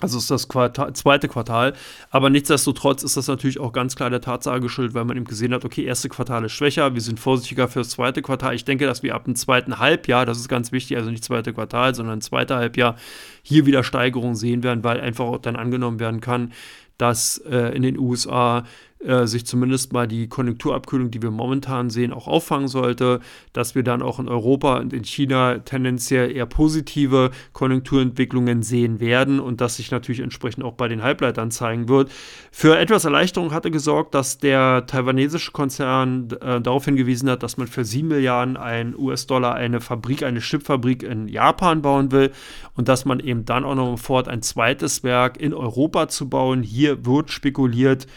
[0.00, 1.72] also ist das Quartal, zweite Quartal.
[2.10, 5.52] Aber nichtsdestotrotz ist das natürlich auch ganz klar der Tatsache geschuldet, weil man eben gesehen
[5.52, 8.54] hat, okay, erste Quartal ist schwächer, wir sind vorsichtiger für das zweite Quartal.
[8.54, 11.52] Ich denke, dass wir ab dem zweiten Halbjahr, das ist ganz wichtig, also nicht zweite
[11.52, 12.96] Quartal, sondern zweite Halbjahr,
[13.42, 16.52] hier wieder Steigerungen sehen werden, weil einfach auch dann angenommen werden kann,
[16.96, 18.64] dass äh, in den USA
[19.00, 23.20] äh, sich zumindest mal die Konjunkturabkühlung, die wir momentan sehen, auch auffangen sollte,
[23.52, 29.38] dass wir dann auch in Europa und in China tendenziell eher positive Konjunkturentwicklungen sehen werden
[29.38, 32.10] und das sich natürlich entsprechend auch bei den Halbleitern zeigen wird.
[32.50, 37.68] Für etwas Erleichterung hatte gesorgt, dass der taiwanesische Konzern äh, darauf hingewiesen hat, dass man
[37.68, 42.32] für 7 Milliarden ein US-Dollar eine Fabrik, eine Chipfabrik in Japan bauen will
[42.74, 46.62] und dass man eben dann auch noch fort ein zweites Werk in Europa zu bauen.
[46.64, 48.08] Hier wird spekuliert,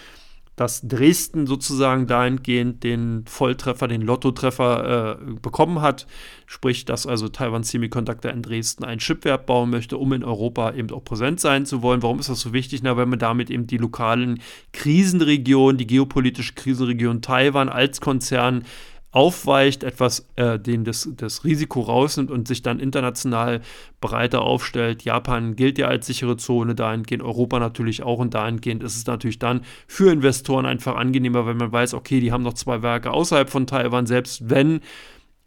[0.55, 6.07] dass Dresden sozusagen dahingehend den Volltreffer, den Lottotreffer äh, bekommen hat.
[6.45, 10.91] Sprich, dass also Taiwan Semiconductor in Dresden ein Chipwerk bauen möchte, um in Europa eben
[10.91, 12.03] auch präsent sein zu wollen.
[12.03, 12.83] Warum ist das so wichtig?
[12.83, 14.41] Na, weil man damit eben die lokalen
[14.73, 18.63] Krisenregionen, die geopolitische Krisenregion Taiwan als Konzern
[19.11, 23.61] aufweicht, etwas äh, den das, das Risiko rausnimmt und sich dann international
[23.99, 25.03] breiter aufstellt.
[25.03, 29.39] Japan gilt ja als sichere Zone, dahingehend Europa natürlich auch und dahingehend ist es natürlich
[29.39, 33.49] dann für Investoren einfach angenehmer, wenn man weiß, okay, die haben noch zwei Werke außerhalb
[33.49, 34.79] von Taiwan, selbst wenn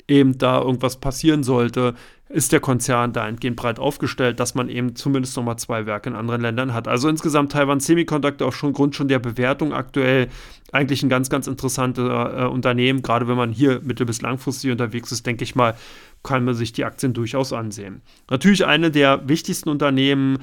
[0.09, 1.95] eben da irgendwas passieren sollte,
[2.29, 6.41] ist der Konzern dahingehend breit aufgestellt, dass man eben zumindest nochmal zwei Werke in anderen
[6.41, 6.89] Ländern hat.
[6.89, 10.29] Also insgesamt Taiwan Semiconductor auch schon Grund schon der Bewertung aktuell
[10.73, 13.03] eigentlich ein ganz, ganz interessantes äh, Unternehmen.
[13.03, 15.77] Gerade wenn man hier mittel- bis langfristig unterwegs ist, denke ich mal,
[16.23, 18.01] kann man sich die Aktien durchaus ansehen.
[18.31, 20.39] Natürlich eine der wichtigsten Unternehmen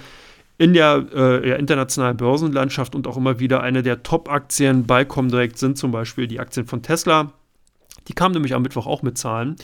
[0.58, 5.78] in der äh, internationalen Börsenlandschaft und auch immer wieder eine der Top-Aktien bei Comdirect sind
[5.78, 7.34] zum Beispiel die Aktien von Tesla.
[8.08, 9.56] Die kamen nämlich am Mittwoch auch mit Zahlen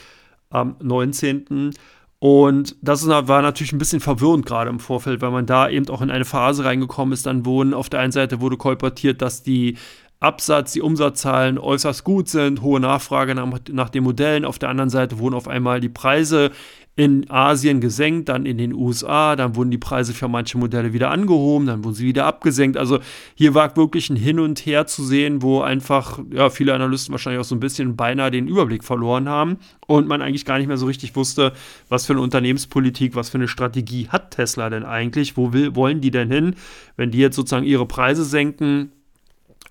[0.50, 1.74] am 19.
[2.20, 6.02] Und das war natürlich ein bisschen verwirrend gerade im Vorfeld, weil man da eben auch
[6.02, 7.26] in eine Phase reingekommen ist.
[7.26, 9.78] Dann wurden auf der einen Seite wurde kolportiert, dass die
[10.20, 14.46] Absatz, die Umsatzzahlen äußerst gut sind, hohe Nachfrage nach, nach den Modellen.
[14.46, 16.52] Auf der anderen Seite wurden auf einmal die Preise
[16.98, 21.12] in Asien gesenkt, dann in den USA, dann wurden die Preise für manche Modelle wieder
[21.12, 22.76] angehoben, dann wurden sie wieder abgesenkt.
[22.76, 22.98] Also
[23.36, 27.40] hier war wirklich ein Hin und Her zu sehen, wo einfach ja, viele Analysten wahrscheinlich
[27.40, 30.78] auch so ein bisschen beinahe den Überblick verloren haben und man eigentlich gar nicht mehr
[30.78, 31.54] so richtig wusste,
[31.88, 36.02] was für eine Unternehmenspolitik, was für eine Strategie hat Tesla denn eigentlich, wo will, wollen
[36.02, 36.56] die denn hin,
[36.96, 38.92] wenn die jetzt sozusagen ihre Preise senken,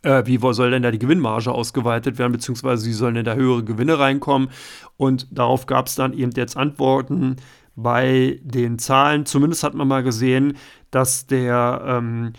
[0.06, 3.64] äh, wie soll denn da die Gewinnmarge ausgeweitet werden, beziehungsweise wie sollen denn da höhere
[3.64, 4.50] Gewinne reinkommen?
[4.96, 7.36] Und darauf gab es dann eben jetzt Antworten
[7.74, 9.26] bei den Zahlen.
[9.26, 10.56] Zumindest hat man mal gesehen,
[10.90, 12.32] dass der ähm,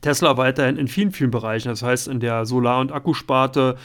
[0.00, 3.76] Tesla weiterhin in vielen, vielen Bereichen, das heißt in der Solar- und Akkusparte,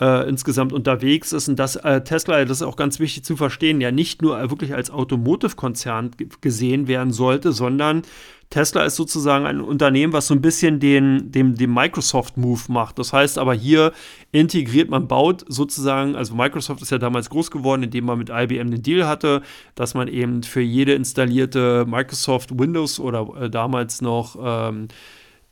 [0.00, 3.80] äh, insgesamt unterwegs ist und dass äh, Tesla, das ist auch ganz wichtig zu verstehen,
[3.80, 8.02] ja nicht nur wirklich als Automotive-Konzern gesehen werden sollte, sondern
[8.50, 12.98] Tesla ist sozusagen ein Unternehmen, was so ein bisschen den, dem, dem Microsoft-Move macht.
[12.98, 13.92] Das heißt aber hier
[14.30, 18.70] integriert, man baut sozusagen, also Microsoft ist ja damals groß geworden, indem man mit IBM
[18.70, 19.42] den Deal hatte,
[19.74, 24.88] dass man eben für jede installierte Microsoft Windows oder äh, damals noch ähm,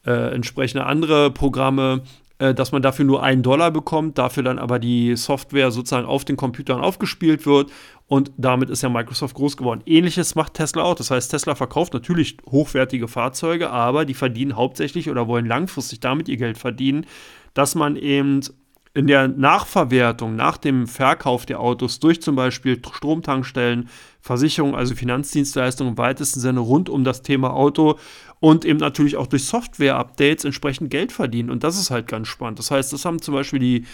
[0.06, 2.02] äh, entsprechende andere Programme
[2.38, 6.36] dass man dafür nur einen Dollar bekommt, dafür dann aber die Software sozusagen auf den
[6.36, 7.70] Computern aufgespielt wird
[8.06, 9.82] und damit ist ja Microsoft groß geworden.
[9.86, 10.94] Ähnliches macht Tesla auch.
[10.94, 16.28] Das heißt, Tesla verkauft natürlich hochwertige Fahrzeuge, aber die verdienen hauptsächlich oder wollen langfristig damit
[16.28, 17.06] ihr Geld verdienen,
[17.54, 18.40] dass man eben
[18.96, 23.88] in der Nachverwertung, nach dem Verkauf der Autos durch zum Beispiel Stromtankstellen,
[24.20, 27.98] Versicherungen, also Finanzdienstleistungen im weitesten Sinne rund um das Thema Auto
[28.44, 31.48] und eben natürlich auch durch Software-Updates entsprechend Geld verdienen.
[31.48, 32.58] Und das ist halt ganz spannend.
[32.58, 33.86] Das heißt, das haben zum Beispiel die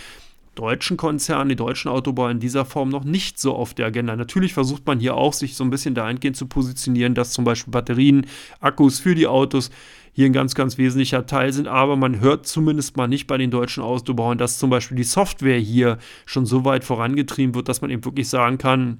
[0.56, 4.16] deutschen Konzerne, die deutschen Autobauer in dieser Form noch nicht so auf der Agenda.
[4.16, 7.70] Natürlich versucht man hier auch, sich so ein bisschen dahingehend zu positionieren, dass zum Beispiel
[7.70, 8.26] Batterien,
[8.58, 9.70] Akkus für die Autos
[10.14, 11.68] hier ein ganz, ganz wesentlicher Teil sind.
[11.68, 15.60] Aber man hört zumindest mal nicht bei den deutschen Autobauern, dass zum Beispiel die Software
[15.60, 18.98] hier schon so weit vorangetrieben wird, dass man eben wirklich sagen kann,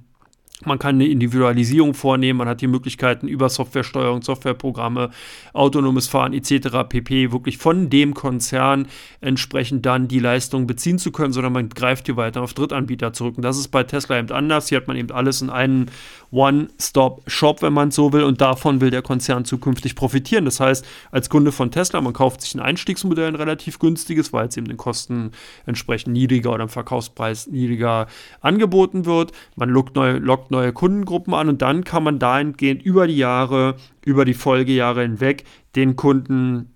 [0.65, 5.09] man kann eine Individualisierung vornehmen, man hat die Möglichkeiten über Softwaresteuerung, Softwareprogramme,
[5.53, 6.87] autonomes Fahren etc.
[6.87, 7.31] pp.
[7.31, 8.87] wirklich von dem Konzern
[9.21, 13.37] entsprechend dann die Leistung beziehen zu können, sondern man greift hier weiter auf Drittanbieter zurück.
[13.37, 14.69] Und das ist bei Tesla eben anders.
[14.69, 15.87] Hier hat man eben alles in einem
[16.31, 20.45] One-Stop-Shop, wenn man so will, und davon will der Konzern zukünftig profitieren.
[20.45, 24.47] Das heißt, als Kunde von Tesla, man kauft sich ein Einstiegsmodell, ein relativ günstiges, weil
[24.47, 25.31] es eben den Kosten
[25.65, 28.07] entsprechend niedriger oder im Verkaufspreis niedriger
[28.39, 29.33] angeboten wird.
[29.55, 33.75] Man lockt neue, lockt neue Kundengruppen an und dann kann man dahingehend über die Jahre,
[34.05, 36.71] über die Folgejahre hinweg den Kunden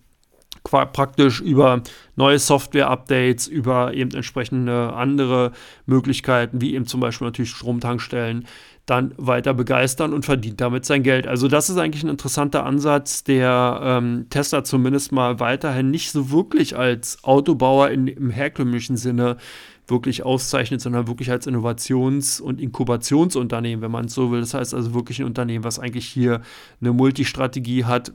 [0.64, 1.84] praktisch über
[2.16, 5.52] neue Software-Updates, über eben entsprechende andere
[5.86, 8.48] Möglichkeiten, wie eben zum Beispiel natürlich Stromtankstellen,
[8.86, 11.28] dann weiter begeistern und verdient damit sein Geld.
[11.28, 16.32] Also das ist eigentlich ein interessanter Ansatz, der ähm, Tesla zumindest mal weiterhin nicht so
[16.32, 19.38] wirklich als Autobauer in, im herkömmlichen Sinne
[19.88, 24.40] wirklich auszeichnet, sondern wirklich als Innovations- und Inkubationsunternehmen, wenn man es so will.
[24.40, 26.42] Das heißt also wirklich ein Unternehmen, was eigentlich hier
[26.82, 28.14] eine Multistrategie hat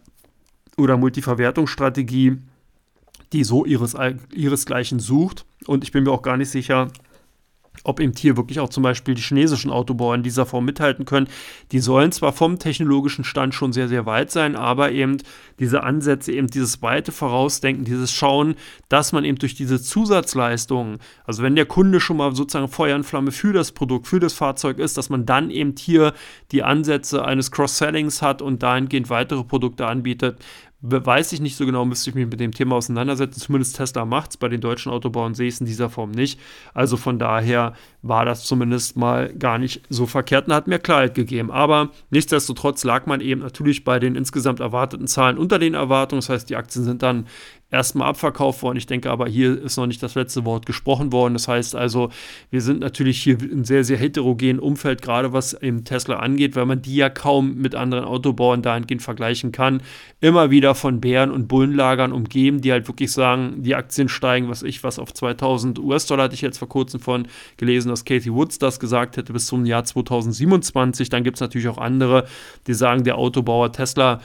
[0.76, 2.38] oder Multiverwertungsstrategie,
[3.32, 3.96] die so ihres,
[4.32, 5.46] ihresgleichen sucht.
[5.66, 6.88] Und ich bin mir auch gar nicht sicher,
[7.84, 11.28] ob eben hier wirklich auch zum Beispiel die chinesischen Autobauer in dieser Form mithalten können.
[11.72, 15.18] Die sollen zwar vom technologischen Stand schon sehr, sehr weit sein, aber eben
[15.58, 18.54] diese Ansätze, eben dieses weite Vorausdenken, dieses Schauen,
[18.88, 23.04] dass man eben durch diese Zusatzleistungen, also wenn der Kunde schon mal sozusagen Feuer und
[23.04, 26.12] Flamme für das Produkt, für das Fahrzeug ist, dass man dann eben hier
[26.52, 30.38] die Ansätze eines Cross-Sellings hat und dahingehend weitere Produkte anbietet,
[30.82, 33.38] Weiß ich nicht so genau, müsste ich mich mit dem Thema auseinandersetzen.
[33.38, 36.40] Zumindest Tesla macht es, bei den deutschen Autobauern sehe ich es in dieser Form nicht.
[36.72, 41.14] Also von daher war das zumindest mal gar nicht so verkehrt und hat mir Klarheit
[41.14, 41.50] gegeben.
[41.50, 46.20] Aber nichtsdestotrotz lag man eben natürlich bei den insgesamt erwarteten Zahlen unter den Erwartungen.
[46.20, 47.26] Das heißt, die Aktien sind dann
[47.70, 48.76] erstmal abverkauft worden.
[48.76, 51.34] Ich denke aber, hier ist noch nicht das letzte Wort gesprochen worden.
[51.34, 52.10] Das heißt also,
[52.50, 56.66] wir sind natürlich hier in sehr, sehr heterogenen Umfeld, gerade was im Tesla angeht, weil
[56.66, 59.82] man die ja kaum mit anderen Autobauern dahingehend vergleichen kann.
[60.20, 64.62] Immer wieder von Bären und Bullenlagern umgeben, die halt wirklich sagen, die Aktien steigen, was
[64.62, 68.58] ich, was auf 2000 US-Dollar hatte ich jetzt vor kurzem von gelesen, dass Katie Woods
[68.58, 71.08] das gesagt hätte bis zum Jahr 2027.
[71.08, 72.26] Dann gibt es natürlich auch andere,
[72.66, 74.20] die sagen, der Autobauer Tesla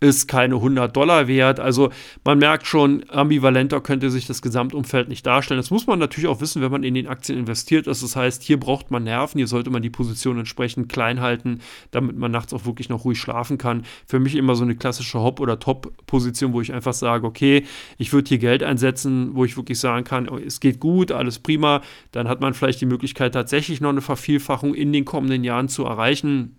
[0.00, 1.58] ist keine 100 Dollar wert.
[1.58, 1.90] Also
[2.24, 5.58] man merkt schon, ambivalenter könnte sich das Gesamtumfeld nicht darstellen.
[5.58, 8.02] Das muss man natürlich auch wissen, wenn man in den Aktien investiert ist.
[8.02, 12.16] Das heißt, hier braucht man Nerven, hier sollte man die Position entsprechend klein halten, damit
[12.16, 13.82] man nachts auch wirklich noch ruhig schlafen kann.
[14.06, 17.64] Für mich immer so eine klassische Hop- oder Top-Position, wo ich einfach sage, okay,
[17.98, 21.40] ich würde hier Geld einsetzen, wo ich wirklich sagen kann, oh, es geht gut, alles
[21.40, 21.82] prima.
[22.12, 25.84] Dann hat man vielleicht die Möglichkeit, tatsächlich noch eine Vervielfachung in den kommenden Jahren zu
[25.84, 26.54] erreichen.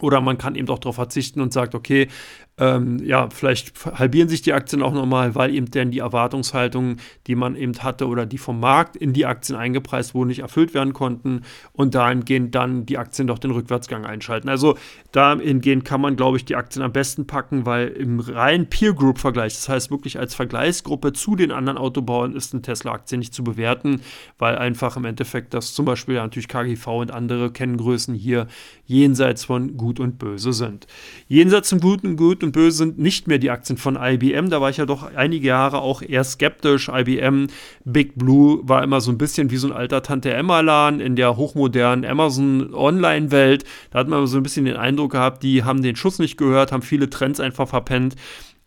[0.00, 2.08] Oder man kann eben doch darauf verzichten und sagt, okay,
[2.56, 7.34] ähm, ja, vielleicht halbieren sich die Aktien auch nochmal, weil eben denn die Erwartungshaltungen, die
[7.34, 10.92] man eben hatte oder die vom Markt in die Aktien eingepreist wurden, nicht erfüllt werden
[10.92, 14.48] konnten und dahingehend dann die Aktien doch den Rückwärtsgang einschalten.
[14.48, 14.78] Also
[15.10, 19.18] dahingehend kann man, glaube ich, die Aktien am besten packen, weil im reinen Peer Group
[19.18, 23.42] Vergleich, das heißt wirklich als Vergleichsgruppe zu den anderen Autobauern, ist eine Tesla-Aktie nicht zu
[23.42, 24.00] bewerten,
[24.38, 28.46] weil einfach im Endeffekt das zum Beispiel ja natürlich KGV und andere Kenngrößen hier
[28.86, 30.86] jenseits von Gut und Böse sind.
[31.26, 34.50] Jenseits von Gut und Gut und Böse sind nicht mehr die Aktien von IBM.
[34.50, 36.88] Da war ich ja doch einige Jahre auch eher skeptisch.
[36.88, 37.48] IBM,
[37.84, 41.36] Big Blue war immer so ein bisschen wie so ein alter Tante Emma-Laden in der
[41.36, 43.64] hochmodernen Amazon-Online-Welt.
[43.90, 46.70] Da hat man so ein bisschen den Eindruck gehabt, die haben den Schuss nicht gehört,
[46.70, 48.14] haben viele Trends einfach verpennt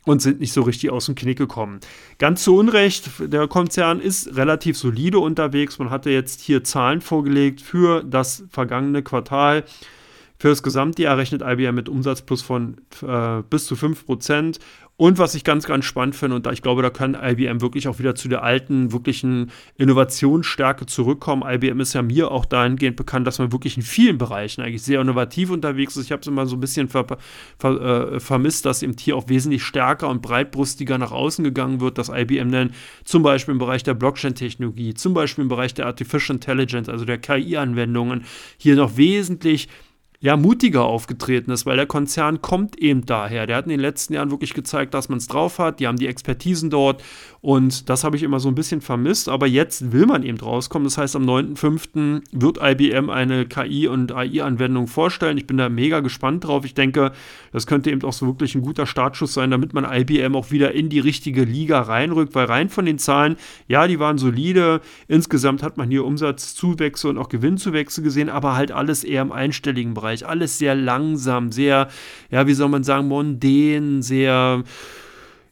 [0.07, 1.79] und sind nicht so richtig aus dem Knick gekommen.
[2.17, 5.79] Ganz zu Unrecht, der Konzern ist relativ solide unterwegs.
[5.79, 9.65] Man hatte jetzt hier Zahlen vorgelegt für das vergangene Quartal.
[10.39, 14.59] Für das Gesamtjahr rechnet IBM mit Umsatz plus von äh, bis zu 5%.
[14.99, 17.87] Und was ich ganz, ganz spannend finde, und da ich glaube, da kann IBM wirklich
[17.87, 21.43] auch wieder zu der alten, wirklichen Innovationsstärke zurückkommen.
[21.45, 24.99] IBM ist ja mir auch dahingehend bekannt, dass man wirklich in vielen Bereichen eigentlich sehr
[24.99, 26.05] innovativ unterwegs ist.
[26.05, 27.05] Ich habe es immer so ein bisschen ver
[27.59, 31.99] ver äh, vermisst, dass eben hier auch wesentlich stärker und breitbrustiger nach außen gegangen wird,
[31.99, 32.71] dass IBM dann
[33.03, 37.19] zum Beispiel im Bereich der Blockchain-Technologie, zum Beispiel im Bereich der Artificial Intelligence, also der
[37.19, 38.23] KI-Anwendungen,
[38.57, 39.69] hier noch wesentlich
[40.19, 43.45] ja, mutiger aufgetreten ist, weil der Konzern kommt eben daher.
[43.45, 45.79] Der hat in den letzten Jahren wirklich gezeigt, dass man es drauf hat.
[45.79, 47.03] Die haben die Expertisen dort
[47.41, 49.29] und das habe ich immer so ein bisschen vermisst.
[49.29, 50.85] Aber jetzt will man eben rauskommen.
[50.85, 52.23] Das heißt, am 9.5.
[52.31, 55.37] wird IBM eine KI- und AI-Anwendung vorstellen.
[55.37, 56.65] Ich bin da mega gespannt drauf.
[56.65, 57.11] Ich denke,
[57.51, 60.71] das könnte eben auch so wirklich ein guter Startschuss sein, damit man IBM auch wieder
[60.71, 63.35] in die richtige Liga reinrückt, weil rein von den Zahlen,
[63.67, 64.81] ja, die waren solide.
[65.07, 69.93] Insgesamt hat man hier Umsatzzuwächse und auch Gewinnzuwächse gesehen, aber halt alles eher im einstelligen
[69.93, 70.06] Bereich.
[70.07, 70.25] Bereich.
[70.25, 71.89] Alles sehr langsam, sehr,
[72.31, 74.63] ja, wie soll man sagen, mondän, sehr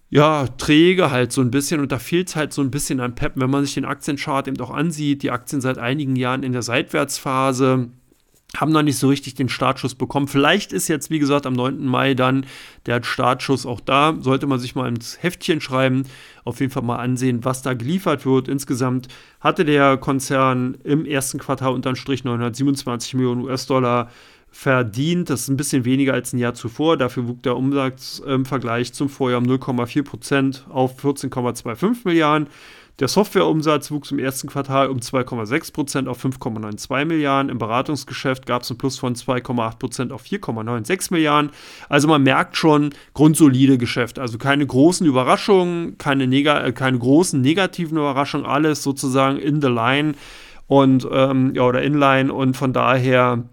[0.09, 3.15] ja, träge halt so ein bisschen und da fehlt es halt so ein bisschen an
[3.15, 6.53] Pep, wenn man sich den Aktienchart eben auch ansieht, die Aktien seit einigen Jahren in
[6.53, 7.89] der Seitwärtsphase
[8.55, 10.27] haben noch nicht so richtig den Startschuss bekommen.
[10.27, 11.85] Vielleicht ist jetzt, wie gesagt, am 9.
[11.85, 12.45] Mai dann
[12.85, 14.15] der Startschuss auch da.
[14.19, 16.03] Sollte man sich mal ins Heftchen schreiben,
[16.43, 18.47] auf jeden Fall mal ansehen, was da geliefert wird.
[18.47, 19.07] Insgesamt
[19.39, 24.09] hatte der Konzern im ersten Quartal unterm Strich 927 Millionen US-Dollar
[24.55, 25.29] verdient.
[25.29, 26.95] Das ist ein bisschen weniger als ein Jahr zuvor.
[26.95, 32.47] Dafür wuchs der Umsatz im Vergleich zum Vorjahr um 0,4 Prozent auf 14,25 Milliarden.
[32.99, 37.49] Der Softwareumsatz wuchs im ersten Quartal um 2,6 Prozent auf 5,92 Milliarden.
[37.49, 41.51] Im Beratungsgeschäft gab es einen Plus von 2,8 Prozent auf 4,96 Milliarden.
[41.89, 44.19] Also man merkt schon, grundsolide Geschäft.
[44.19, 49.67] Also keine großen Überraschungen, keine, neg äh, keine großen negativen Überraschungen, alles sozusagen in the
[49.67, 50.13] line
[50.67, 53.43] und ähm, ja, oder inline und von daher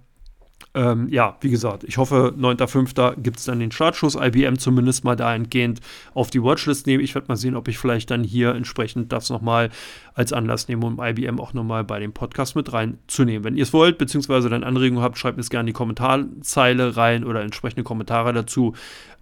[0.75, 3.21] ähm, ja, wie gesagt, ich hoffe, 9.5.
[3.21, 4.15] gibt es dann den Startschuss.
[4.15, 5.81] IBM zumindest mal dahingehend
[6.15, 7.05] auf die Watchlist nehmen.
[7.05, 9.69] Ich werde mal sehen, ob ich vielleicht dann hier entsprechend das nochmal
[10.15, 13.45] als Anlass nehme, um IBM auch nochmal bei dem Podcast mit reinzunehmen.
[13.45, 17.25] Wenn ihr es wollt, beziehungsweise dann Anregungen habt, schreibt es gerne in die Kommentarzeile rein
[17.25, 18.75] oder entsprechende Kommentare dazu.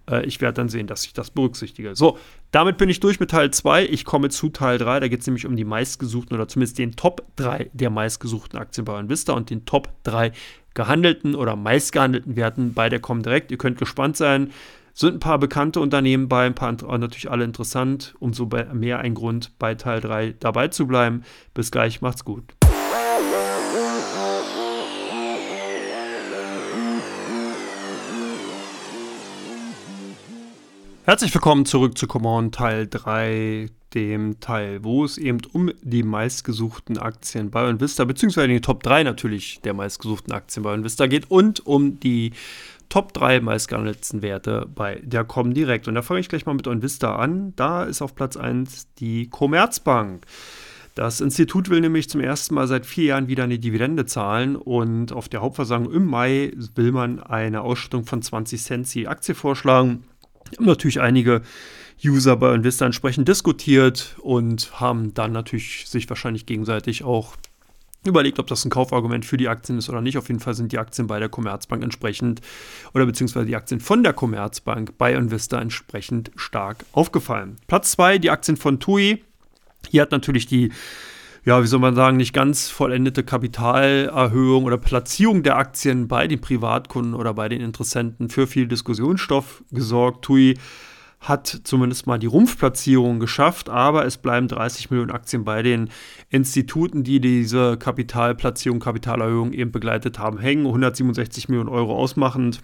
[0.09, 1.95] Äh, ich werde dann sehen, dass ich das berücksichtige.
[1.95, 2.17] So,
[2.51, 3.85] damit bin ich durch mit Teil 2.
[3.85, 4.99] Ich komme zu Teil 3.
[4.99, 8.85] Da geht es nämlich um die meistgesuchten oder zumindest den Top 3 der meistgesuchten Aktien
[8.85, 10.31] bei Vista und den Top 3
[10.73, 13.51] gehandelten oder meistgehandelten Werten bei der Comdirect.
[13.51, 14.51] Ihr könnt gespannt sein.
[14.93, 18.13] Sind ein paar bekannte Unternehmen bei, ein paar natürlich alle interessant.
[18.19, 21.23] Umso mehr ein Grund, bei Teil 3 dabei zu bleiben.
[21.53, 22.43] Bis gleich, macht's gut.
[31.03, 36.97] Herzlich willkommen zurück zu Command Teil 3 dem Teil, wo es eben um die meistgesuchten
[36.97, 41.65] Aktien bei Vista, beziehungsweise die Top 3 natürlich der meistgesuchten Aktien bei Vista geht und
[41.65, 42.31] um die
[42.89, 45.87] Top 3 meistgehandelten Werte bei der Comdirect.
[45.87, 47.53] Und da fange ich gleich mal mit Onvista an.
[47.55, 50.25] Da ist auf Platz 1 die Commerzbank.
[50.95, 55.13] Das Institut will nämlich zum ersten Mal seit vier Jahren wieder eine Dividende zahlen und
[55.13, 60.03] auf der Hauptversammlung im Mai will man eine Ausschüttung von 20 Cent die Aktie vorschlagen.
[60.59, 61.43] Natürlich einige
[62.03, 67.35] User bei Invista entsprechend diskutiert und haben dann natürlich sich wahrscheinlich gegenseitig auch
[68.03, 70.17] überlegt, ob das ein Kaufargument für die Aktien ist oder nicht.
[70.17, 72.41] Auf jeden Fall sind die Aktien bei der Commerzbank entsprechend
[72.93, 77.57] oder beziehungsweise die Aktien von der Commerzbank bei Invista entsprechend stark aufgefallen.
[77.67, 79.23] Platz 2, die Aktien von TUI.
[79.89, 80.71] Hier hat natürlich die
[81.43, 86.39] ja, wie soll man sagen, nicht ganz vollendete Kapitalerhöhung oder Platzierung der Aktien bei den
[86.39, 90.23] Privatkunden oder bei den Interessenten für viel Diskussionsstoff gesorgt.
[90.23, 90.55] TUI
[91.21, 95.89] hat zumindest mal die Rumpfplatzierung geschafft, aber es bleiben 30 Millionen Aktien bei den
[96.29, 100.65] Instituten, die diese Kapitalplatzierung, Kapitalerhöhung eben begleitet haben, hängen.
[100.65, 102.61] 167 Millionen Euro ausmachend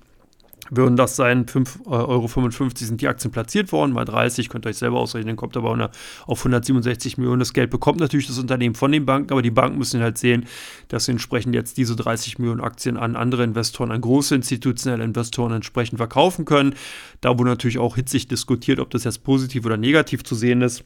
[0.69, 4.69] würden das sein, 5,55 äh, Euro sind die Aktien platziert worden, mal 30, könnt ihr
[4.69, 5.91] euch selber ausrechnen, kommt aber
[6.25, 7.39] auf 167 Millionen.
[7.39, 10.45] Das Geld bekommt natürlich das Unternehmen von den Banken, aber die Banken müssen halt sehen,
[10.87, 15.53] dass sie entsprechend jetzt diese 30 Millionen Aktien an andere Investoren, an große institutionelle Investoren
[15.53, 16.75] entsprechend verkaufen können.
[17.21, 20.83] Da wurde natürlich auch hitzig diskutiert, ob das jetzt positiv oder negativ zu sehen ist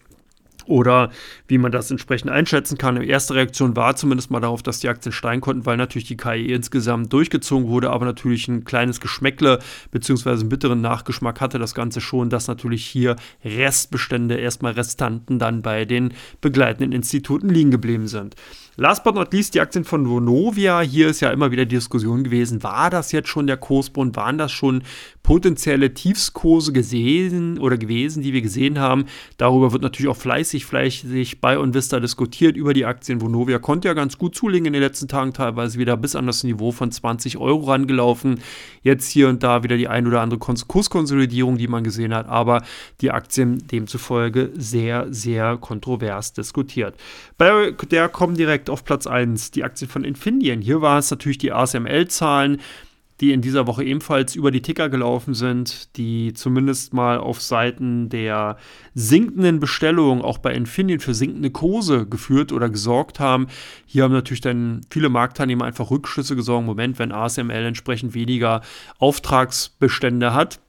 [0.65, 1.11] oder
[1.47, 2.99] wie man das entsprechend einschätzen kann.
[2.99, 6.17] Die erste Reaktion war zumindest mal darauf, dass die Aktien steigen konnten, weil natürlich die
[6.17, 9.59] KI insgesamt durchgezogen wurde, aber natürlich ein kleines Geschmäckle
[9.91, 10.31] bzw.
[10.31, 15.85] einen bitteren Nachgeschmack hatte das Ganze schon, dass natürlich hier Restbestände, erstmal Restanten dann bei
[15.85, 18.35] den begleitenden Instituten liegen geblieben sind.
[18.81, 20.81] Last but not least die Aktien von Vonovia.
[20.81, 24.51] Hier ist ja immer wieder Diskussion gewesen, war das jetzt schon der Kursbund, waren das
[24.51, 24.81] schon
[25.21, 29.05] potenzielle Tiefskurse gesehen oder gewesen, die wir gesehen haben.
[29.37, 33.21] Darüber wird natürlich auch fleißig, fleißig bei Onvista diskutiert über die Aktien.
[33.21, 36.43] Vonovia konnte ja ganz gut zulegen in den letzten Tagen, teilweise wieder bis an das
[36.43, 38.39] Niveau von 20 Euro rangelaufen.
[38.81, 42.63] Jetzt hier und da wieder die ein oder andere Kurskonsolidierung, die man gesehen hat, aber
[43.01, 46.95] die Aktien demzufolge sehr, sehr kontrovers diskutiert.
[47.37, 50.61] Bei der kommen direkt auf Platz 1 die Aktien von Infineon.
[50.61, 52.59] Hier war es natürlich die ASML-Zahlen
[53.21, 58.09] die in dieser Woche ebenfalls über die Ticker gelaufen sind, die zumindest mal auf Seiten
[58.09, 58.57] der
[58.95, 63.47] sinkenden Bestellungen auch bei Infineon für sinkende Kurse geführt oder gesorgt haben.
[63.85, 66.65] Hier haben natürlich dann viele Marktteilnehmer einfach Rückschlüsse gesorgt.
[66.65, 68.61] Moment, wenn ASML entsprechend weniger
[68.97, 70.59] Auftragsbestände hat,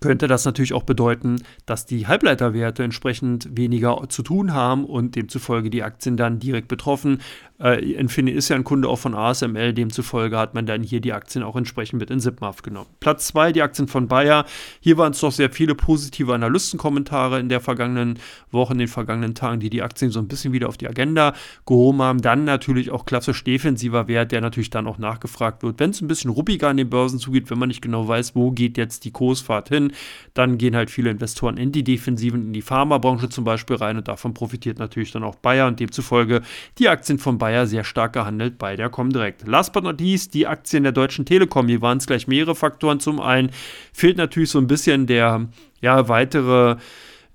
[0.00, 5.70] könnte das natürlich auch bedeuten, dass die Halbleiterwerte entsprechend weniger zu tun haben und demzufolge
[5.70, 7.20] die Aktien dann direkt betroffen.
[7.62, 11.12] Äh, Infineon ist ja ein Kunde auch von ASML, demzufolge hat man dann hier die
[11.12, 12.88] Aktien auch entsprechend mit in Sipmaf genommen.
[13.00, 14.46] Platz 2, die Aktien von Bayer.
[14.80, 18.18] Hier waren es doch sehr viele positive Analystenkommentare in der vergangenen
[18.50, 21.34] Woche, in den vergangenen Tagen, die die Aktien so ein bisschen wieder auf die Agenda
[21.66, 22.22] gehoben haben.
[22.22, 25.80] Dann natürlich auch klassisch defensiver Wert, der natürlich dann auch nachgefragt wird.
[25.80, 28.52] Wenn es ein bisschen ruppiger an den Börsen zugeht, wenn man nicht genau weiß, wo
[28.52, 29.92] geht jetzt die Kursfahrt hin,
[30.32, 34.08] dann gehen halt viele Investoren in die Defensiven, in die Pharmabranche zum Beispiel rein und
[34.08, 36.40] davon profitiert natürlich dann auch Bayer und demzufolge
[36.78, 39.44] die Aktien von Bayer Bayer sehr stark gehandelt bei der Comdirect.
[39.44, 41.66] Last but not least, die Aktien der Deutschen Telekom.
[41.66, 43.00] Hier waren es gleich mehrere Faktoren.
[43.00, 43.50] Zum einen
[43.92, 45.48] fehlt natürlich so ein bisschen der
[45.80, 46.76] ja, weitere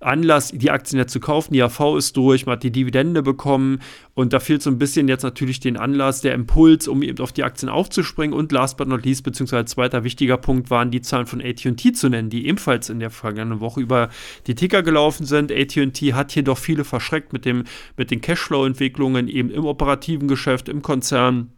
[0.06, 1.54] Anlass, die Aktien jetzt zu kaufen.
[1.54, 3.80] Die AV ist durch, man hat die Dividende bekommen
[4.14, 7.34] und da fehlt so ein bisschen jetzt natürlich den Anlass, der Impuls, um eben auf
[7.34, 8.38] die Aktien aufzuspringen.
[8.38, 12.10] Und last but not least, beziehungsweise zweiter wichtiger Punkt, waren die Zahlen von ATT zu
[12.10, 14.10] nennen, die ebenfalls in der vergangenen Woche über
[14.48, 15.52] die Ticker gelaufen sind.
[15.52, 17.64] ATT hat hier doch viele verschreckt mit, dem,
[17.98, 21.52] mit den Cashflow-Entwicklungen eben im operativen Geschäft, im Konzern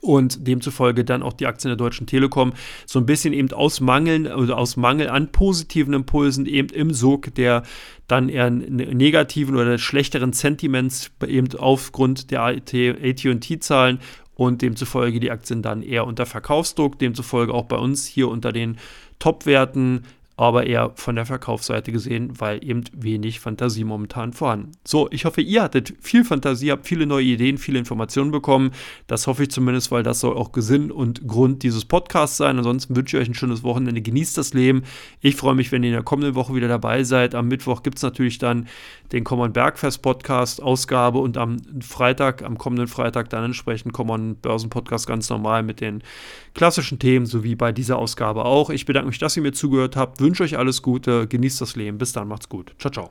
[0.00, 2.52] und demzufolge dann auch die Aktien der Deutschen Telekom
[2.86, 7.34] so ein bisschen eben aus Mangel oder aus Mangel an positiven Impulsen eben im Sog
[7.34, 7.62] der
[8.06, 14.00] dann eher negativen oder schlechteren Sentiments eben aufgrund der AT&T-Zahlen
[14.34, 18.78] und demzufolge die Aktien dann eher unter Verkaufsdruck, demzufolge auch bei uns hier unter den
[19.18, 20.04] Top-Werten
[20.38, 24.70] aber eher von der Verkaufsseite gesehen, weil eben wenig Fantasie momentan vorhanden.
[24.86, 28.70] So, ich hoffe, ihr hattet viel Fantasie, habt viele neue Ideen, viele Informationen bekommen.
[29.08, 32.56] Das hoffe ich zumindest, weil das soll auch Gesinn und Grund dieses Podcasts sein.
[32.56, 34.84] Ansonsten wünsche ich euch ein schönes Wochenende, genießt das Leben.
[35.20, 37.34] Ich freue mich, wenn ihr in der kommenden Woche wieder dabei seid.
[37.34, 38.68] Am Mittwoch gibt es natürlich dann
[39.10, 44.70] den Common Bergfest Podcast Ausgabe und am Freitag, am kommenden Freitag dann entsprechend Common Börsen
[44.70, 46.04] Podcast ganz normal mit den
[46.58, 48.68] klassischen Themen, sowie bei dieser Ausgabe auch.
[48.70, 51.98] Ich bedanke mich, dass ihr mir zugehört habt wünsche euch alles Gute, genießt das Leben.
[51.98, 52.74] Bis dann, macht's gut.
[52.78, 53.10] Ciao, ciao.